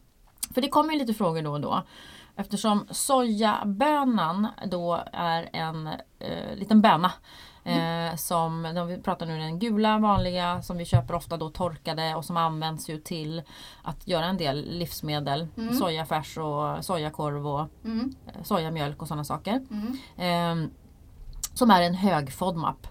[0.54, 1.84] För det kommer ju lite frågor då och då.
[2.36, 5.88] Eftersom sojabönan då är en
[6.20, 7.12] eh, liten böna.
[7.63, 12.15] Eh, som, de vi pratar nu den gula vanliga som vi köper ofta då torkade
[12.15, 13.41] och som används ju till
[13.84, 15.47] att göra en del livsmedel.
[15.58, 15.74] Mm.
[15.74, 18.15] Sojafärs och sojakorv och Mm.
[18.28, 19.65] eh, sojamjölk och sådana saker.
[19.71, 19.97] Mm.
[20.17, 20.69] Ehm,
[21.54, 22.88] som är en hög FODMAP.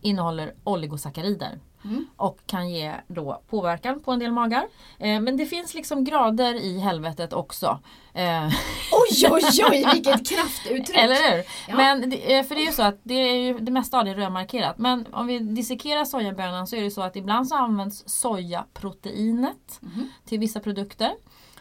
[0.00, 1.58] Innehåller oligosackarider.
[1.86, 2.06] Mm.
[2.16, 4.66] Och kan ge då påverkan på en del magar.
[4.98, 7.78] Eh, men det finns liksom grader i helvetet också.
[8.14, 8.46] Eh,
[8.92, 10.96] Oj, oj, oj, vilket kraftuttryck!
[10.96, 11.44] eller hur?
[11.68, 11.76] Ja.
[11.76, 14.04] Men det, eh, för det är ju så att det, är ju, det mesta av
[14.04, 14.78] det är rödmarkerat.
[14.78, 20.08] Men om vi dissekerar sojabönan så är det så att ibland så används sojaproteinet Mhm.
[20.24, 21.12] till vissa produkter.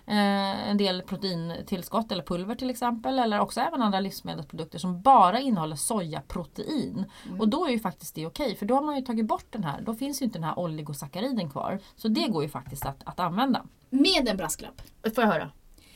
[0.08, 3.20] Eh, en del proteintillskott eller pulver till exempel.
[3.20, 7.06] Eller också även andra livsmedelsprodukter som bara innehåller sojaprotein.
[7.26, 7.42] Mm.
[7.42, 9.64] Och då är ju faktiskt det okej för då har man ju tagit bort den
[9.64, 9.82] här.
[9.82, 11.80] Då finns ju inte den här oligosacchariden kvar.
[11.96, 13.66] Så det går ju faktiskt att, att använda.
[13.90, 14.82] Med en brasklapp.
[15.16, 15.52] Får jag höra?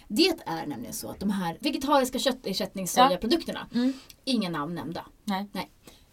[0.08, 3.93] Det är nämligen så att de här vegetariska köttersättningssojaprodukterna, Mm.
[4.24, 5.06] inga namn nämnda.
[5.24, 5.48] Nej.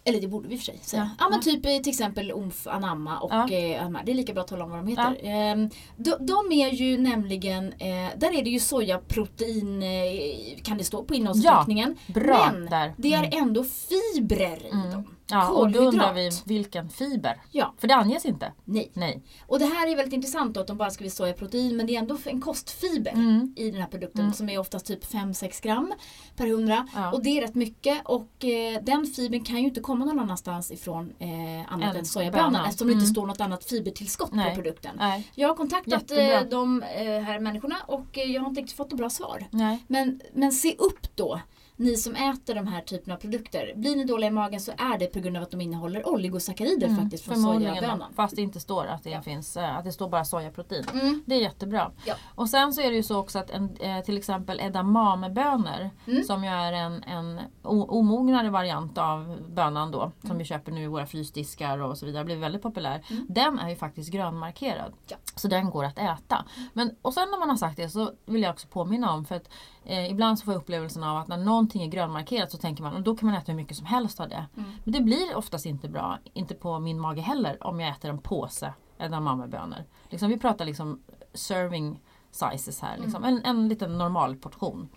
[0.07, 1.09] Eller det borde vi i och för sig säga.
[1.19, 1.25] Ja.
[1.25, 1.51] Ja, men Ja.
[1.51, 3.43] typ eh, till exempel Omf, Anamma och Ja.
[3.43, 3.89] eh.
[4.05, 5.17] Det är lika bra att tala om vad de heter.
[5.23, 10.83] Ehm, de, de är ju nämligen, eh, där är det ju sojaprotein eh, kan det
[10.83, 11.95] stå på innehållsförteckningen.
[12.07, 12.93] Bra men där.
[12.97, 13.43] det är Mm.
[13.43, 14.91] ändå fibrer i Mm.
[14.91, 15.03] dem.
[15.29, 17.41] Ja, och då undrar vi vilken fiber.
[17.51, 17.73] Ja.
[17.77, 18.51] För det anges inte.
[18.65, 18.91] Nej.
[18.93, 19.23] Nej.
[19.47, 21.99] Och det här är väldigt intressant då att de bara skriver sojaprotein men det är
[21.99, 23.11] ändå en kostfiber.
[23.11, 23.53] Mm.
[23.55, 24.33] i den här produkten Mm.
[24.33, 25.93] som är oftast typ 5-6 gram
[26.35, 26.87] per 100.
[26.95, 27.11] Ja.
[27.11, 30.71] Och det är rätt mycket och eh, den fibern kan ju inte komma någon annanstans
[30.71, 32.65] ifrån eh, annat Än sojabönan bönan.
[32.65, 33.13] eftersom det inte Mm.
[33.13, 34.49] står något annat fibertillskott Nej.
[34.49, 34.95] på produkten.
[34.99, 35.27] Nej.
[35.35, 38.91] Jag har kontaktat eh, de eh, här människorna och eh, jag har inte riktigt fått
[38.91, 39.47] något bra svar.
[39.51, 39.83] Nej.
[39.87, 41.39] Men, men se upp då,
[41.79, 43.73] ni som äter de här typerna av produkter.
[43.75, 46.87] Blir ni dåliga i magen så är det på grund av att de innehåller oligosackarider
[46.87, 48.03] Mm, faktiskt från sojabönan.
[48.15, 50.85] Fast det inte står att det finns, eh, att det står bara sojaprotein.
[50.93, 51.23] Mm.
[51.25, 51.91] Det är jättebra.
[52.05, 52.15] Ja.
[52.35, 56.23] Och sen så är det ju så också att en, eh, till exempel edamamebönor Mm.
[56.23, 60.37] som ju är en, en omognare variant av bönan då som Mm.
[60.37, 63.03] vi köper nu i våra frysdiskar och så vidare, blir väldigt populär.
[63.09, 63.25] Mm.
[63.29, 64.93] Den är ju faktiskt grönmarkerad.
[65.07, 65.17] Ja.
[65.35, 66.45] Så den går att äta.
[66.73, 69.35] Men, och sen när man har sagt det så vill jag också påminna om för
[69.35, 69.49] att
[69.85, 71.37] eh, ibland så får jag upplevelsen av att när
[71.67, 74.29] någonting är grönmarkerat så tänker man då kan man äta hur mycket som helst av
[74.29, 74.45] det.
[74.57, 74.69] Mm.
[74.83, 78.19] Men det blir oftast inte bra, inte på min mage heller, om jag äter en
[78.21, 79.83] påse edamamebönor.
[80.09, 81.01] Liksom, vi pratar liksom
[81.33, 81.99] serving
[82.31, 83.23] sizes här, liksom.
[83.23, 84.89] en, en liten normal portion.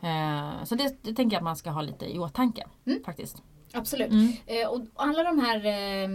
[0.00, 3.04] Eh, så det, det tänker jag att man ska ha lite i åtanke Mm.
[3.04, 3.42] faktiskt.
[3.72, 4.10] Absolut.
[4.10, 4.32] Mm.
[4.46, 6.08] Eh, och alla de här eh,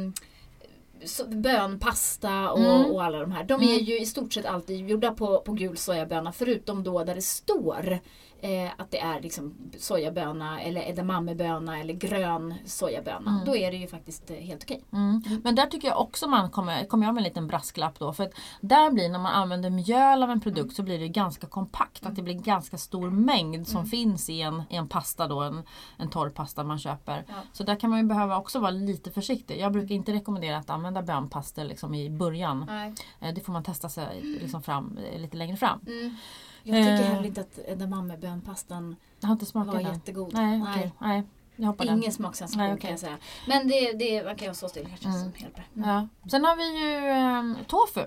[1.06, 2.92] så- bönpasta och, Mm.
[2.92, 3.44] och alla de här.
[3.44, 3.68] De Mm.
[3.76, 7.22] är ju i stort sett alltid gjorda på, på gul sojaböna förutom då där det
[7.22, 8.00] står
[8.46, 13.32] eh, att det är liksom sojaböna eller edamameböna eller grön sojaböna.
[13.32, 13.46] Mm.
[13.46, 14.84] Då är det ju faktiskt eh, helt okej.
[14.94, 15.22] Mm.
[15.44, 18.14] Men där tycker jag också man kommer, kommer jag med en liten brasklapp då.
[18.14, 21.48] För att där blir när man använder mjöl av en produkt så blir det ganska
[21.48, 22.06] kompakt.
[22.06, 23.90] Att det blir ganska stor mängd som Mm.
[23.90, 25.64] finns i en, i en pasta då, en,
[25.98, 27.24] en torr pasta man köper.
[27.28, 27.34] Ja.
[27.54, 29.60] Så där kan man ju behöva också vara lite försiktig.
[29.60, 32.66] Jag brukar inte rekommendera att använda bönpasta liksom i början.
[32.68, 32.94] Nej.
[33.20, 35.80] Eh, Det får man testa sig liksom fram, eh, lite längre fram.
[35.88, 36.16] Mm.
[36.68, 36.98] Jag tycker Eh.
[37.00, 37.60] heller inte att
[39.20, 39.94] Jag har inte var smakat den.
[39.94, 40.34] jättegod.
[40.34, 40.92] Nej.
[41.00, 41.24] Nej,
[41.56, 41.98] jag hoppar den.
[41.98, 43.18] Ingen smaksensation Nej, kan jag säga.
[43.48, 45.20] Men det, det man kan ju så still kanske Mm.
[45.22, 45.68] som hjälper.
[45.76, 45.90] Mm.
[45.90, 46.08] Ja.
[46.32, 48.06] Sen har vi ju eh, tofu.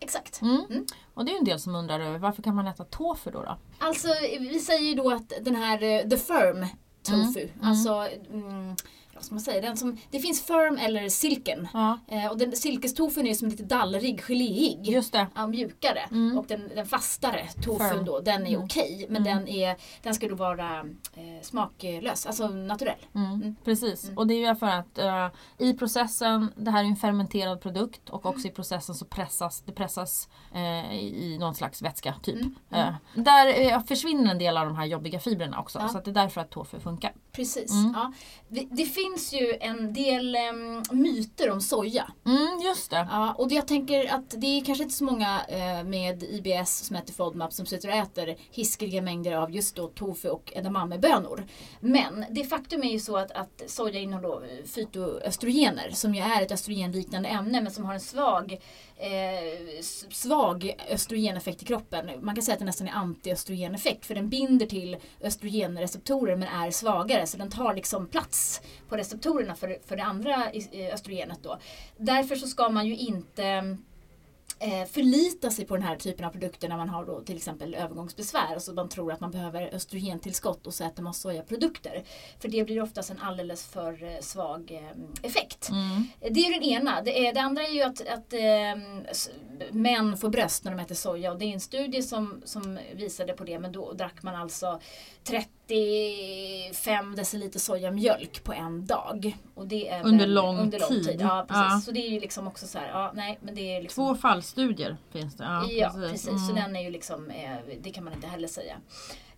[0.00, 0.42] Exakt.
[0.42, 0.64] Mm.
[0.70, 0.86] Mm.
[1.14, 3.42] Och det är ju en del som undrar över varför kan man äta tofu då?
[3.42, 3.56] då?
[3.78, 4.08] Alltså
[4.40, 6.66] vi säger ju då att den här eh, the firm
[7.02, 7.68] tofu, Mm.
[7.68, 8.76] alltså mm,
[9.18, 11.68] vad ska man säga, den som, det finns firm eller silken.
[11.72, 14.86] Ja, Eh, och den, silkestofun är som lite dallrig, geléig.
[14.88, 15.26] just det.
[15.34, 15.98] Ja, mjukare.
[16.10, 16.38] Mm.
[16.38, 18.04] Och den, den fastare tofun Firm.
[18.04, 18.64] då, den är Mm.
[18.64, 19.06] okej.
[19.08, 19.36] Men Mm.
[19.38, 20.78] den, är, den ska då vara
[21.14, 23.06] eh, smaklös, alltså naturell.
[23.14, 23.56] Mm, Mm.
[23.64, 24.18] Precis, Mm.
[24.18, 25.28] och det är ju för att eh,
[25.58, 29.72] i processen, det här är en fermenterad produkt och också i processen så pressas det
[29.72, 32.46] pressas eh, i någon slags vätska typ.
[32.70, 35.88] Eh, där eh, försvinner en del av de här jobbiga fibrerna också Ja.
[35.88, 37.12] så det är därför att tofu funkar.
[37.32, 37.72] Precis.
[37.94, 38.12] Ja.
[38.48, 42.12] Det, det finns ju en del em, myter om soja.
[42.26, 43.08] Mm, just det.
[43.10, 46.96] Ja, och jag tänker att det är kanske inte så många eh, med IBS som
[46.96, 51.46] äter FODMAP som sitter och äter hiskeliga mängder av just då tofu och edamamebönor.
[51.80, 56.42] Men det faktum är ju så att, att soja innehåller då fytoöstrogener som ju är
[56.42, 58.52] ett östrogenliknande ämne men som har en svag,
[58.96, 62.10] eh, svag östrogeneffekt i kroppen.
[62.20, 66.70] Man kan säga att det nästan är antiöstrogeneffekt för den binder till östrogenreceptorer men är
[66.70, 70.50] svagare så den tar liksom plats på receptorerna för, för det andra
[70.92, 71.58] östrogenet då.
[71.96, 73.76] Därför så ska man ju inte
[74.60, 77.74] eh, förlita sig på den här typen av produkter när man har då till exempel
[77.74, 82.02] övergångsbesvär och så man tror att man behöver östrogentillskott och så äter man sojaprodukter.
[82.40, 85.68] För det blir oftast en alldeles för eh, svag eh, effekt.
[85.70, 86.04] Mm.
[86.34, 87.02] Det är den ena.
[87.02, 88.32] Det, är, det andra är ju att, att
[89.10, 89.30] s-
[89.70, 93.32] män får bröst när de äter soja och det är en studie som, som visade
[93.32, 94.80] på det men då drack man alltså
[95.68, 99.36] 35 deciliter sojamjölk på en dag.
[99.54, 101.04] Och det är Under väl- lång under lång tid.
[101.06, 101.20] tid.
[101.20, 101.64] Ja, precis.
[101.70, 101.80] Ja.
[101.84, 104.14] Så det är ju liksom också så här, ja nej men det är liksom Två
[104.20, 105.44] fallstudier finns det.
[105.44, 106.22] Ja, Ja, precis.
[106.46, 106.54] Så Mm.
[106.54, 108.76] den är ju liksom, eh, det kan man inte heller säga.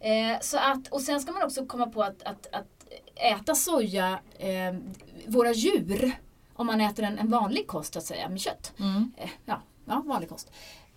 [0.00, 2.66] Eh, så att, och sen ska man också komma på att, att, att
[3.14, 4.74] äta soja, eh,
[5.26, 6.12] våra djur,
[6.54, 8.72] om man äter en, en vanlig kost så att säga, med kött.
[8.78, 9.12] Mm.
[9.16, 10.52] Eh, ja, ja, vanlig kost.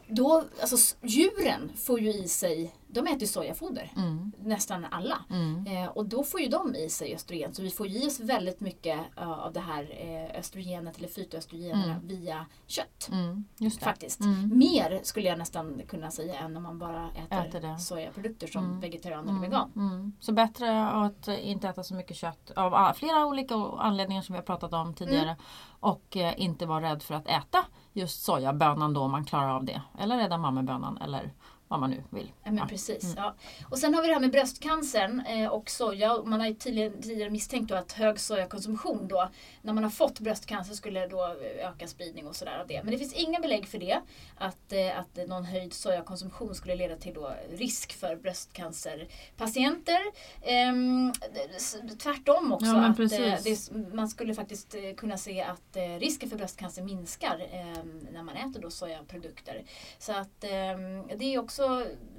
[0.07, 3.91] Då, alltså djuren får ju i sig, de äter sojafoder.
[3.95, 4.31] Mm.
[4.39, 5.17] Nästan alla.
[5.29, 5.67] Mm.
[5.67, 7.53] Eh, och då får ju de i sig östrogen.
[7.53, 11.83] Så vi får i oss väldigt mycket eh, av det här eh, östrogenet eller fytoöstrogenerna
[11.93, 12.07] Mm.
[12.07, 13.09] via kött.
[13.11, 13.45] Mm.
[13.81, 14.19] Faktiskt.
[14.19, 14.57] Mm.
[14.57, 18.79] Mer skulle jag nästan kunna säga än om man bara äter, Äter sojaprodukter som Mm.
[18.79, 20.13] vegetarian eller vegan.
[20.19, 24.37] Så bättre att inte äta så mycket kött av ah, flera olika anledningar som vi
[24.37, 25.35] har pratat om tidigare.
[25.79, 29.65] Och eh, inte vara rädd för att äta just sojabönan då om man klarar av
[29.65, 29.81] det.
[29.99, 31.33] Eller edamamebönan eller
[31.73, 32.31] vad man nu vill.
[32.43, 32.65] Ja, men Ja.
[32.69, 33.03] precis.
[33.03, 33.15] Mm.
[33.17, 33.35] Ja.
[33.69, 36.23] Och sen har vi det här med bröstcancern eh, och soja.
[36.25, 39.29] Man har ju tidigare, misstänkt att hög sojakonsumtion då,
[39.61, 42.83] när man har fått bröstcancer skulle då öka spridning och sådär av det.
[42.83, 43.99] Men det finns inga belägg för det.
[44.37, 49.99] Att, eh, att någon höjd sojakonsumtion skulle leda till då risk för bröstcancerpatienter.
[50.41, 51.11] Ehm,
[51.55, 52.65] s- tvärtom också.
[52.65, 53.07] Ja, att, eh,
[53.43, 58.23] det, man skulle faktiskt eh, kunna se att eh, risken för bröstcancer minskar eh, när
[58.23, 59.63] man äter då sojaprodukter.
[59.99, 61.62] Så att ehm, det är också,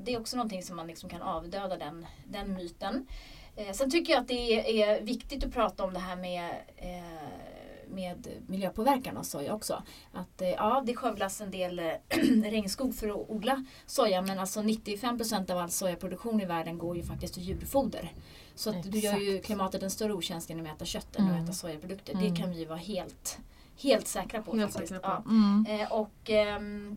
[0.05, 3.07] det är också någonting som man liksom kan avdöda den, den myten.
[3.57, 7.29] Eh, sen tycker jag att det är, viktigt att prata om det här med eh,
[7.89, 9.83] med miljöpåverkan av soja också.
[10.13, 11.93] Att eh, ja, det skövlas en del eh,
[12.45, 17.03] regnskog för att odla soja men alltså 95% av all sojaproduktion i världen går ju
[17.03, 18.13] faktiskt till djurfoder.
[18.55, 21.31] Så att du gör ju klimatet en större otjänst genom att äta kött än att
[21.31, 21.45] Mm.
[21.45, 22.13] äta sojaprodukter.
[22.15, 22.31] Mm.
[22.35, 23.39] Det kan vi ju vara helt,
[23.83, 24.57] helt säkra på.
[24.57, 24.93] Helt faktiskt.
[24.93, 25.23] säkra Ja.
[25.23, 25.31] på.
[25.31, 25.67] Mm.
[25.81, 26.97] Eh, och ehm,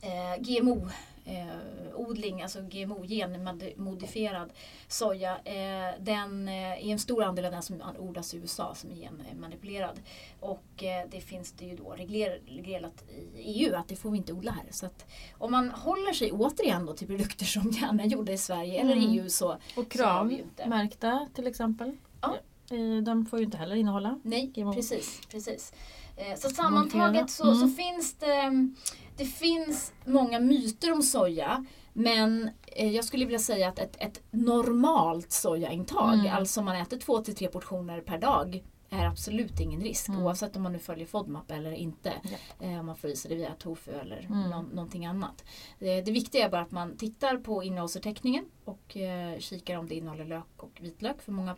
[0.00, 0.88] eh, GMO
[1.28, 1.46] eh,
[1.94, 4.52] odling, alltså GMO genmodifierad
[4.88, 8.90] soja, eh, den eh, är en stor andel av den som odlas i USA som
[8.90, 10.00] är genmanipulerad.
[10.40, 13.04] Och eh, det finns det ju då regler, reglerat
[13.36, 14.64] i EU att det får vi inte odla här.
[14.70, 15.06] Så att
[15.38, 18.96] om man håller sig återigen då till produkter som gärna är gjorda i Sverige eller
[18.96, 19.10] Mm.
[19.10, 20.68] EU så Och så har vi ju krav inte.
[20.68, 21.96] märkta till exempel.
[22.20, 22.36] Ja.
[22.70, 24.20] Eh, De får ju inte heller innehålla.
[24.22, 24.72] Nej, GMO.
[24.72, 25.20] precis.
[25.30, 25.72] precis.
[26.18, 27.54] Eh, Så sammantaget så, Mm.
[27.60, 28.68] så finns det,
[29.16, 31.64] det finns många myter om soja.
[31.92, 36.32] Men eh, jag skulle vilja säga att ett, ett normalt sojaintag, Mm.
[36.36, 40.22] alltså man äter två till tre portioner per dag är absolut ingen risk Mm.
[40.22, 42.08] oavsett om man nu följer FODMAP eller inte.
[42.22, 42.40] Japp.
[42.60, 44.50] Eh, om man får i sig det via tofu eller Mm.
[44.50, 45.44] nå- någonting annat.
[45.78, 49.94] Det, det viktiga är bara att man tittar på innehållsförteckningen och eh, kikar om det
[49.94, 51.22] innehåller lök och vitlök.
[51.22, 51.54] För många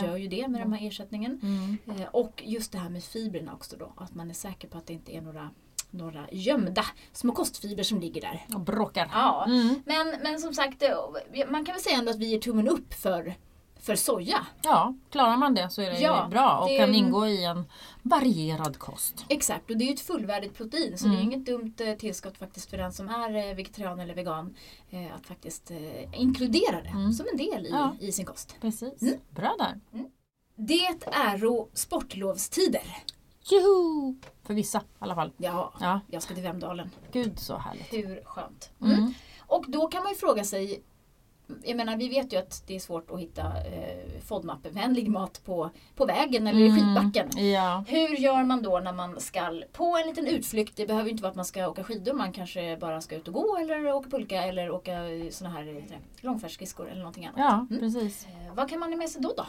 [0.00, 0.06] det.
[0.06, 1.40] gör ju det med den här ersättningen.
[1.42, 2.00] Mm.
[2.00, 3.92] Eh, och just det här med fibrerna också då.
[3.96, 5.50] Att man är säker på att det inte är några,
[5.90, 8.46] några gömda små kostfibrer som ligger där.
[8.54, 9.08] Och bråkar.
[9.12, 9.82] Ja, Mm.
[9.86, 10.90] men, men som sagt, eh,
[11.48, 13.34] man kan väl säga ändå att vi ger tummen upp för,
[13.82, 14.46] för soja.
[14.62, 17.64] Ja, klarar man det så är det Ja, bra och det- kan ingå i en
[18.02, 19.24] varierad kost.
[19.28, 21.16] Exakt, och det är ju ett fullvärdigt protein så Mm.
[21.16, 24.54] det är inget dumt eh, tillskott faktiskt för den som är eh, vegetarian eller vegan.
[24.90, 25.70] Eh, att faktiskt
[26.12, 27.12] inkludera det Mm.
[27.12, 27.96] som en del i, Ja.
[28.00, 28.56] i sin kost.
[28.60, 29.02] Precis.
[29.02, 29.14] Mm.
[29.30, 29.80] Bra där.
[30.56, 32.82] Det är sportlovstider.
[33.50, 34.14] Juhu!
[34.46, 35.32] För vissa i alla fall.
[35.36, 36.90] Ja, Ja, jag ska till Vemdalen.
[37.12, 37.92] gud så härligt.
[37.92, 38.70] Hur skönt.
[38.82, 39.14] Mm.
[39.46, 40.82] Och då kan man ju fråga sig
[41.64, 45.70] jag menar, vi vet ju att det är svårt att hitta eh, FODMAP-vänlig mat på,
[45.96, 47.28] på vägen eller i skidbacken.
[47.38, 47.50] Mm.
[47.50, 47.84] Ja.
[47.88, 50.76] Hur gör man då när man ska på en liten utflykt?
[50.76, 52.12] Det behöver inte vara att man ska åka skidor.
[52.12, 54.92] Man kanske bara ska ut och gå eller åka pulka eller åka
[55.30, 55.84] såna här
[56.20, 57.38] långfärdsskridskor eller någonting annat.
[57.38, 57.80] ja, Mm.
[57.92, 58.26] precis.
[58.26, 59.32] Eh, vad kan man ha med sig då?
[59.36, 59.46] då?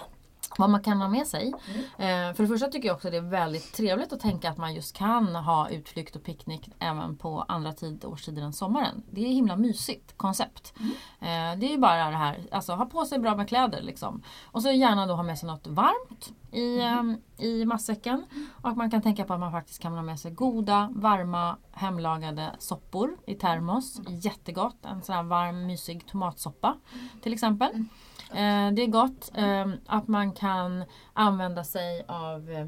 [0.58, 1.54] Vad man kan ha med sig.
[1.98, 2.30] Mm.
[2.30, 4.74] Eh, för det första tycker jag också det är väldigt trevligt att tänka att man
[4.74, 9.04] just kan ha utflykt och picknick även på andra tid, årstider än sommaren.
[9.12, 10.74] Det är himla mysigt koncept.
[10.80, 10.92] Mm.
[11.20, 14.22] Eh, det är ju bara det här, alltså ha på sig bra med kläder liksom.
[14.46, 17.18] Och så gärna då ha med sig något varmt i, Mm.
[17.38, 18.26] eh, i matsäcken.
[18.62, 22.52] Och man kan tänka på att man faktiskt kan ha med sig goda, varma, hemlagade
[22.60, 24.00] soppor i termos.
[24.00, 24.20] Mm.
[24.20, 24.86] Jättegott.
[24.86, 26.78] En sån här varm, mysig tomatsoppa
[27.22, 27.86] till exempel.
[28.32, 28.68] Mm.
[28.68, 32.68] Eh, det är gott eh, att man kan använda sig av eh,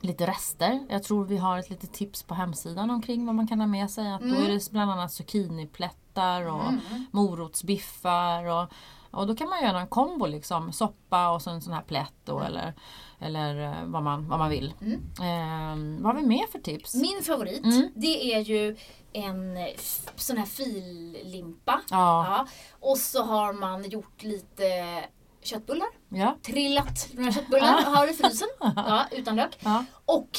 [0.00, 0.86] lite rester.
[0.88, 3.90] Jag tror vi har ett litet tips på hemsidan omkring vad man kan ha med
[3.90, 4.12] sig.
[4.12, 4.42] Att Då Mm.
[4.44, 6.80] är det bland annat zucchiniplättar och Mm.
[7.10, 8.44] morotsbiffar.
[8.44, 8.68] Och,
[9.16, 10.72] och då kan man göra en kombo liksom.
[10.72, 12.74] Soppa och så en sån här plätt då, eller,
[13.20, 14.74] eller eh, vad, man, vad man vill.
[14.80, 14.94] Mm.
[15.20, 16.94] Eh, vad har vi mer för tips?
[16.94, 17.88] Min favorit Mm.
[17.94, 18.76] det är ju
[19.12, 19.56] en
[20.16, 21.80] sån här fillimpa.
[21.90, 22.46] Ja, Ja.
[22.80, 24.64] Och så har man gjort lite
[25.42, 25.88] köttbullar.
[26.08, 28.48] ja, Trillat några köttbullar har i frysen.
[28.76, 29.58] Ja, utan lök.
[29.64, 29.84] ja.
[30.04, 30.38] Och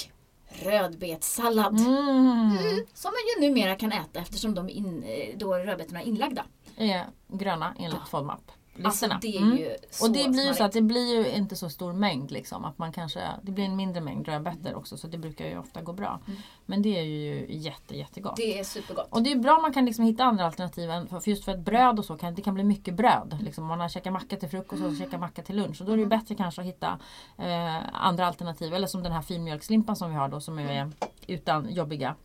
[0.63, 1.79] rödbetssallad.
[1.79, 2.57] Mm.
[2.93, 6.45] Som man ju numera kan äta eftersom de in, eh, då rödbetorna är inlagda.
[6.77, 8.51] Är gröna enligt FODMAP.
[8.85, 9.19] Alltså Listorna.
[9.21, 9.57] det är Mm.
[9.57, 12.31] ju så Och det blir ju så att det blir ju inte så stor mängd
[12.31, 12.65] liksom.
[12.65, 15.81] Att man kanske, det blir en mindre mängd rödbetor också så det brukar ju ofta
[15.81, 16.19] gå bra.
[16.27, 16.39] Mm.
[16.65, 18.35] Men det är ju jätte, jättegott.
[18.35, 19.07] Det är supergott.
[19.09, 20.89] Och det är bra om man kan liksom hitta andra alternativ.
[21.09, 23.37] För just för ett bröd och så kan det kan bli mycket bröd.
[23.41, 25.81] Liksom, om man har käkat macka till frukost och så käkat macka till lunch.
[25.81, 26.99] Och då är det ju bättre kanske att hitta
[27.37, 28.73] eh, andra alternativ.
[28.73, 30.91] Eller som den här filmjölkslimpan som vi har då som är
[31.27, 32.15] utan jobbiga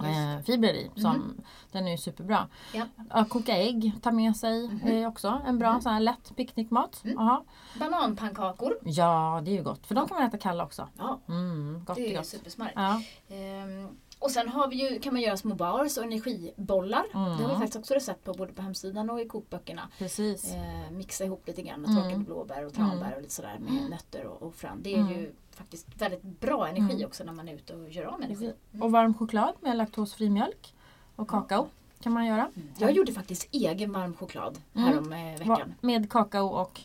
[0.00, 0.90] eh, fibrer i.
[0.96, 1.34] Som,
[1.72, 2.48] Den är ju superbra.
[2.74, 2.84] Ja.
[3.10, 7.00] Ja, koka ägg, ta med sig är också en bra sån här lätt picknickmat.
[7.04, 7.42] Jaha.
[7.78, 8.78] Bananpannkakor.
[8.84, 9.86] Ja, det är ju gott.
[9.86, 10.88] För de kan man äta kalla också.
[10.98, 12.26] Ja, Mm, gott det är gott.
[12.26, 12.76] supersmarrigt.
[12.78, 13.02] Ja.
[13.36, 17.04] Ehm, och sen har vi ju, kan man göra små bars och energibollar.
[17.14, 17.36] Mm.
[17.38, 19.88] Det har vi faktiskt också recept på både på hemsidan och i kokböckerna.
[19.98, 20.54] Precis.
[20.54, 21.96] Eh, mixa ihop lite grann Mm.
[22.02, 24.82] torkade blåbär och tranbär och lite sådär med nötter och, och frön.
[24.82, 25.12] Det är Mm.
[25.12, 27.06] ju faktiskt väldigt bra energi Mm.
[27.06, 28.52] också när man är ute och gör av med energi.
[28.70, 28.82] Precis.
[28.82, 30.74] Och varm choklad med laktosfri mjölk
[31.16, 31.68] och kakao
[32.00, 32.50] kan man göra.
[32.78, 34.88] Jag gjorde faktiskt egen varm choklad Mm.
[34.88, 35.74] härom eh, Va- veckan.
[35.80, 36.80] Med kakao och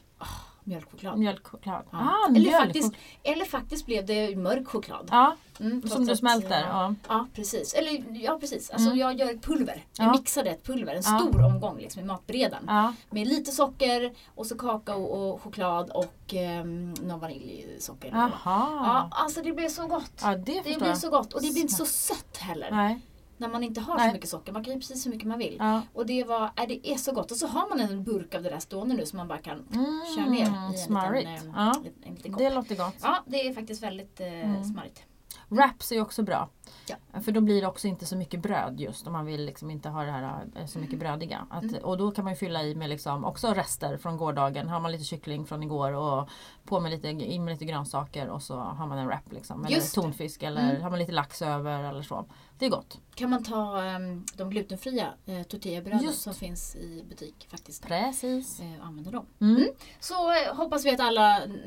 [0.67, 1.17] Mjölkchoklad.
[1.19, 1.83] mjölkchoklad.
[1.91, 1.97] Ja.
[1.97, 2.55] Ah, eller, mjölk.
[2.63, 5.07] faktiskt, eller faktiskt blev det mörk choklad.
[5.11, 6.61] Ja, Mm, som du smälter.
[6.69, 7.27] Ja, Ja.
[7.33, 7.73] precis.
[7.73, 8.69] Eller ja precis.
[8.69, 8.99] Alltså Mm.
[8.99, 9.85] jag gör ett pulver.
[9.97, 10.11] Jag Ja.
[10.11, 10.95] mixade ett pulver.
[10.95, 12.63] En stor omgång liksom, i matberedaren.
[12.67, 12.93] Ja.
[13.09, 18.09] Med lite socker och så kakao och choklad och um, någon vaniljsocker.
[18.11, 18.29] Jaha.
[18.43, 20.17] Ja, alltså det blev så gott.
[20.45, 22.71] Det Det blir så gott och det blir inte så sött heller.
[22.71, 22.99] Nej.
[23.37, 24.09] När man inte har Nej.
[24.09, 24.51] så mycket socker.
[24.53, 25.55] Man kan ju precis hur mycket man vill.
[25.59, 25.81] Ja.
[25.93, 27.31] Och det, var, äh, det är så gott.
[27.31, 29.67] Och så har man en burk av det där stående nu som man bara kan
[29.73, 31.29] Mm, köra ner i en smarrigt.
[31.29, 32.39] liten, eh, Ja, liten, en liten kopp.
[32.39, 32.95] det låter gott.
[33.01, 34.63] Ja, det är faktiskt väldigt eh, Mm.
[34.63, 35.01] smarrigt.
[35.49, 36.49] Wraps är också bra.
[36.87, 37.21] Ja.
[37.21, 39.89] För då blir det också inte så mycket bröd just om man vill liksom inte
[39.89, 41.47] ha det här eh, så mycket brödiga.
[41.49, 41.83] Att, Mm.
[41.83, 44.69] Och då kan man ju fylla i med liksom också rester från gårdagen.
[44.69, 46.29] Har man lite kyckling från igår och
[46.65, 49.31] på med lite, in med lite grönsaker och så har man en wrap.
[49.31, 49.65] Liksom.
[49.65, 50.01] Eller Just det.
[50.01, 50.81] tonfisk eller Mm.
[50.81, 52.25] har man lite lax över eller så.
[52.59, 52.97] Det är gott.
[53.15, 57.87] Kan man ta um, de glutenfria eh, tortillabröden som finns i butik faktiskt.
[57.87, 58.59] Precis.
[58.79, 59.25] Och använda dem.
[59.41, 59.65] Mm.
[59.99, 61.57] Så eh, hoppas vi att alla mm,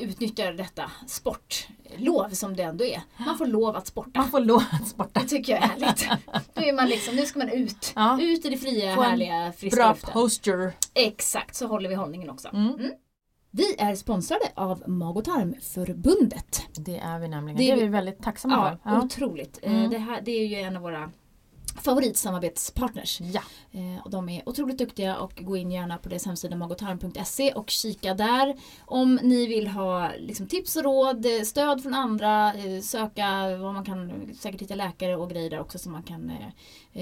[0.00, 3.02] utnyttjar detta sportlov som det ändå är.
[3.16, 4.03] Man får lov att sporta.
[4.14, 5.20] Man får lov att sporta.
[5.20, 6.08] Det tycker jag är härligt.
[6.54, 7.92] Nu, är man liksom, nu ska man ut.
[7.96, 8.18] Ja.
[8.22, 10.10] Ut i det fria, härliga, friska Bra luften.
[10.12, 10.72] posture.
[10.94, 12.48] Exakt, så håller vi hållningen också.
[12.52, 12.78] Mm.
[13.50, 16.62] Vi är sponsrade av Mag och tarmförbundet.
[16.76, 17.56] Det är vi nämligen.
[17.58, 18.96] Det Det är är vi- vi väldigt tacksamma Ja, för.
[18.98, 19.02] Ja.
[19.04, 19.58] otroligt.
[19.62, 19.90] Eh, Mm.
[19.90, 21.10] Det, här, det är ju en av våra
[21.82, 23.20] favoritsamarbetspartners.
[23.20, 23.42] Ja.
[23.72, 27.70] Eh, och de är otroligt duktiga och gå in gärna på deras hemsida magotarm.se och
[27.70, 28.56] kika där
[28.86, 33.74] om ni vill ha liksom, tips och råd, eh, stöd från andra, eh, söka vad
[33.74, 36.48] man kan säkert hitta läkare och grejer där också som man kan eh,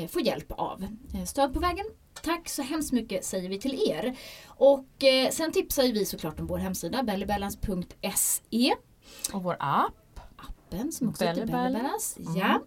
[0.02, 0.87] eh, få hjälp av.
[1.14, 1.87] Eh, stöd på vägen.
[2.22, 4.16] Tack så hemskt mycket säger vi till er.
[4.46, 4.87] Och
[5.30, 8.74] sen tipsar vi såklart om vår hemsida bellybalance.se
[9.32, 10.20] Och vår app.
[10.36, 12.20] appen som också heter Belly Belly Balance.
[12.20, 12.40] Balance.
[12.40, 12.62] Ja.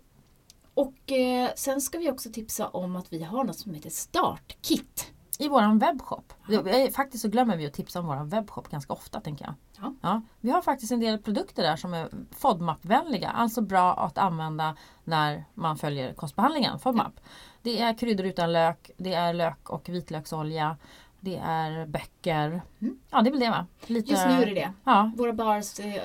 [0.75, 5.11] Och eh, sen ska vi också tipsa om att vi har något som heter Startkit.
[5.39, 6.33] I våran webbshop.
[6.63, 9.53] Vi- Faktiskt så glömmer vi att tipsa om våran webbshop ganska ofta tänker jag.
[10.01, 10.21] Ja.
[10.41, 13.29] vi har faktiskt en del produkter där som är FODMAP-vänliga.
[13.29, 17.13] Alltså bra att använda när man följer kostbehandlingen FODMAP.
[17.61, 20.77] Det är kryddor utan lök, det är lök och vitlöksolja,
[21.19, 22.61] det är böcker.
[22.81, 22.99] Mm.
[23.11, 23.65] Ja det är väl det va?
[23.85, 24.73] Lite, Just nu är det det.
[24.83, 25.11] Ja.
[25.17, 26.03] Våra bars eh,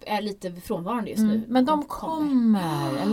[0.00, 1.38] är lite frånvarande just Mm.
[1.40, 1.44] nu.
[1.48, 3.03] Men de kommer?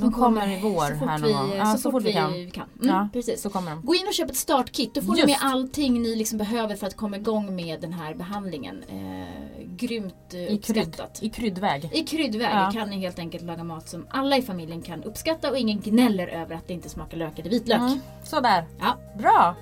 [0.00, 1.50] De, kommer i vår så fort här vi, någon.
[1.56, 2.50] Ja, så, fort vi kan.
[2.50, 2.64] kan.
[2.82, 3.08] Mm, Ja.
[3.12, 3.42] Precis.
[3.42, 3.82] Så kommer de.
[3.86, 4.94] Gå in och köp ett startkit.
[4.94, 5.28] Då får ni Just.
[5.42, 8.84] med allting ni liksom behöver för att komma igång med den här behandlingen.
[8.88, 11.18] Eh, grymt eh, I, krydd, uppskattat.
[11.22, 11.90] I kryddväg.
[11.92, 12.70] I kryddväg Ja.
[12.74, 16.28] kan ni helt enkelt laga mat som alla i familjen kan uppskatta och ingen gnäller
[16.28, 17.78] över att det inte smakar lök eller vitlök.
[17.78, 18.00] Mm.
[18.24, 18.64] Sådär.
[18.80, 18.96] Ja.
[19.18, 19.54] Bra!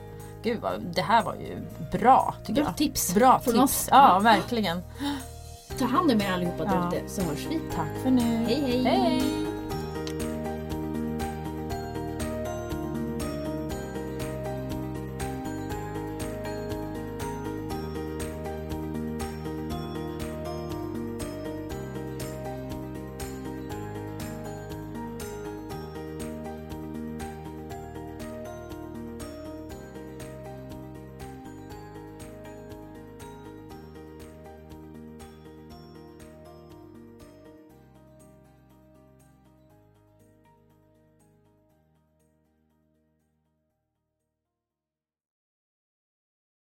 [0.43, 1.57] Gud, vad, det här var ju
[1.99, 2.76] bra tycker Bra jag.
[2.76, 3.64] tips Bra från tips.
[3.64, 3.89] oss.
[3.91, 4.80] Ja, verkligen.
[5.78, 6.70] Ta hand om er allihopa Ja.
[6.91, 7.61] där ute så hörs vi.
[7.76, 8.20] Tack för nu.
[8.22, 8.82] Hej hej!
[8.84, 9.22] Hej!